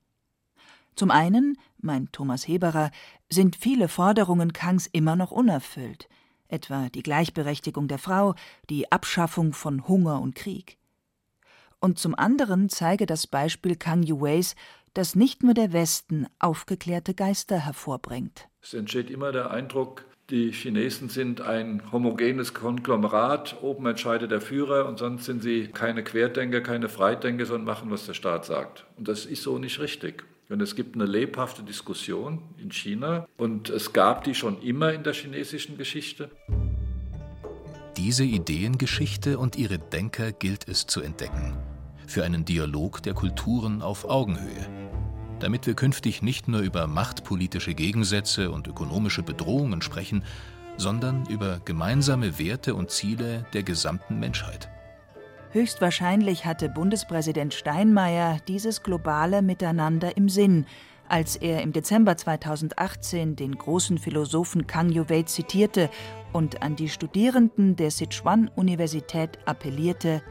Zum 0.95 1.11
einen, 1.11 1.57
meint 1.79 2.13
Thomas 2.13 2.47
Heberer, 2.47 2.91
sind 3.29 3.55
viele 3.55 3.87
Forderungen 3.87 4.53
Kangs 4.53 4.87
immer 4.87 5.15
noch 5.15 5.31
unerfüllt, 5.31 6.07
etwa 6.47 6.89
die 6.89 7.03
Gleichberechtigung 7.03 7.87
der 7.87 7.97
Frau, 7.97 8.35
die 8.69 8.91
Abschaffung 8.91 9.53
von 9.53 9.87
Hunger 9.87 10.21
und 10.21 10.35
Krieg. 10.35 10.77
Und 11.79 11.99
zum 11.99 12.15
anderen 12.15 12.69
zeige 12.69 13.05
das 13.05 13.27
Beispiel 13.27 13.75
Kang 13.75 14.03
Yu-weis, 14.03 14.55
dass 14.93 15.15
nicht 15.15 15.43
nur 15.43 15.53
der 15.53 15.73
Westen 15.73 16.27
aufgeklärte 16.39 17.13
Geister 17.13 17.59
hervorbringt. 17.59 18.47
Es 18.61 18.73
entsteht 18.73 19.09
immer 19.09 19.31
der 19.31 19.51
Eindruck, 19.51 20.05
die 20.31 20.51
Chinesen 20.51 21.09
sind 21.09 21.41
ein 21.41 21.91
homogenes 21.91 22.55
Konglomerat. 22.55 23.61
Oben 23.61 23.85
entscheidet 23.85 24.31
der 24.31 24.41
Führer 24.41 24.87
und 24.87 24.97
sonst 24.97 25.25
sind 25.25 25.43
sie 25.43 25.67
keine 25.67 26.03
Querdenker, 26.03 26.61
keine 26.61 26.89
Freidenker, 26.89 27.45
sondern 27.45 27.65
machen, 27.65 27.91
was 27.91 28.07
der 28.07 28.15
Staat 28.15 28.43
sagt. 28.45 28.85
Und 28.97 29.07
das 29.07 29.27
ist 29.27 29.43
so 29.43 29.59
nicht 29.59 29.79
richtig. 29.79 30.23
Und 30.49 30.61
es 30.63 30.75
gibt 30.75 30.95
eine 30.95 31.05
lebhafte 31.05 31.61
Diskussion 31.61 32.41
in 32.57 32.71
China 32.71 33.27
und 33.37 33.69
es 33.69 33.93
gab 33.93 34.23
die 34.23 34.33
schon 34.33 34.61
immer 34.61 34.93
in 34.93 35.03
der 35.03 35.13
chinesischen 35.13 35.77
Geschichte. 35.77 36.31
Diese 37.97 38.23
Ideengeschichte 38.23 39.39
und 39.39 39.55
ihre 39.55 39.79
Denker 39.79 40.31
gilt 40.31 40.67
es 40.67 40.85
zu 40.85 41.01
entdecken. 41.01 41.57
Für 42.07 42.23
einen 42.23 42.45
Dialog 42.45 43.01
der 43.03 43.13
Kulturen 43.13 43.81
auf 43.81 44.05
Augenhöhe 44.05 44.85
damit 45.39 45.67
wir 45.67 45.73
künftig 45.73 46.21
nicht 46.21 46.47
nur 46.47 46.61
über 46.61 46.87
machtpolitische 46.87 47.73
Gegensätze 47.73 48.51
und 48.51 48.67
ökonomische 48.67 49.23
Bedrohungen 49.23 49.81
sprechen, 49.81 50.23
sondern 50.77 51.25
über 51.27 51.59
gemeinsame 51.63 52.39
Werte 52.39 52.75
und 52.75 52.91
Ziele 52.91 53.45
der 53.53 53.63
gesamten 53.63 54.19
Menschheit. 54.19 54.69
Höchstwahrscheinlich 55.51 56.45
hatte 56.45 56.67
Bundespräsident 56.67 57.53
Steinmeier 57.53 58.39
dieses 58.47 58.83
globale 58.83 59.41
Miteinander 59.41 60.17
im 60.17 60.27
Sinn, 60.27 60.65
als 61.07 61.35
er 61.35 61.61
im 61.61 61.73
Dezember 61.73 62.17
2018 62.17 63.35
den 63.35 63.55
großen 63.57 63.97
Philosophen 63.97 64.67
Kang 64.67 64.89
Yu-wei 64.89 65.23
zitierte 65.23 65.89
und 66.33 66.61
an 66.61 66.75
die 66.75 66.89
Studierenden 66.89 67.75
der 67.75 67.91
Sichuan-Universität 67.91 69.39
appellierte: 69.45 70.21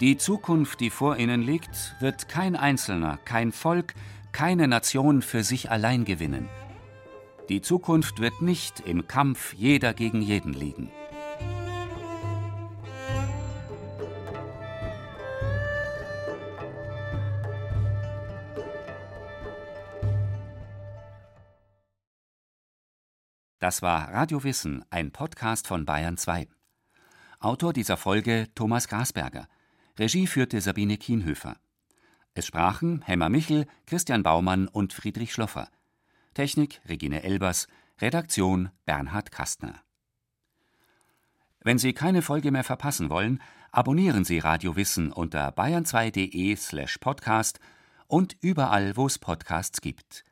Die 0.00 0.16
Zukunft, 0.16 0.80
die 0.80 0.90
vor 0.90 1.16
ihnen 1.16 1.42
liegt, 1.42 1.94
wird 2.00 2.28
kein 2.28 2.56
Einzelner, 2.56 3.18
kein 3.24 3.52
Volk, 3.52 3.94
keine 4.32 4.68
Nation 4.68 5.22
für 5.22 5.42
sich 5.42 5.70
allein 5.70 6.04
gewinnen. 6.04 6.48
Die 7.48 7.60
Zukunft 7.60 8.20
wird 8.20 8.40
nicht 8.40 8.80
im 8.80 9.06
Kampf 9.06 9.52
jeder 9.54 9.92
gegen 9.92 10.22
jeden 10.22 10.54
liegen. 10.54 10.90
Das 23.62 23.80
war 23.80 24.12
Radio 24.12 24.42
Wissen, 24.42 24.84
ein 24.90 25.12
Podcast 25.12 25.68
von 25.68 25.84
Bayern 25.84 26.16
2. 26.16 26.48
Autor 27.38 27.72
dieser 27.72 27.96
Folge 27.96 28.48
Thomas 28.56 28.88
Grasberger. 28.88 29.46
Regie 29.96 30.26
führte 30.26 30.60
Sabine 30.60 30.98
Kienhöfer. 30.98 31.54
Es 32.34 32.44
sprachen 32.46 33.02
Hemmer 33.02 33.28
Michel, 33.28 33.68
Christian 33.86 34.24
Baumann 34.24 34.66
und 34.66 34.92
Friedrich 34.92 35.32
Schloffer. 35.32 35.68
Technik 36.34 36.80
Regine 36.88 37.22
Elbers, 37.22 37.68
Redaktion 38.00 38.70
Bernhard 38.84 39.30
Kastner. 39.30 39.80
Wenn 41.60 41.78
Sie 41.78 41.92
keine 41.92 42.22
Folge 42.22 42.50
mehr 42.50 42.64
verpassen 42.64 43.10
wollen, 43.10 43.40
abonnieren 43.70 44.24
Sie 44.24 44.40
Radio 44.40 44.74
Wissen 44.74 45.12
unter 45.12 45.50
bayern2.de 45.50 46.56
slash 46.56 46.98
podcast 46.98 47.60
und 48.08 48.36
überall, 48.40 48.96
wo 48.96 49.06
es 49.06 49.20
Podcasts 49.20 49.80
gibt. 49.80 50.24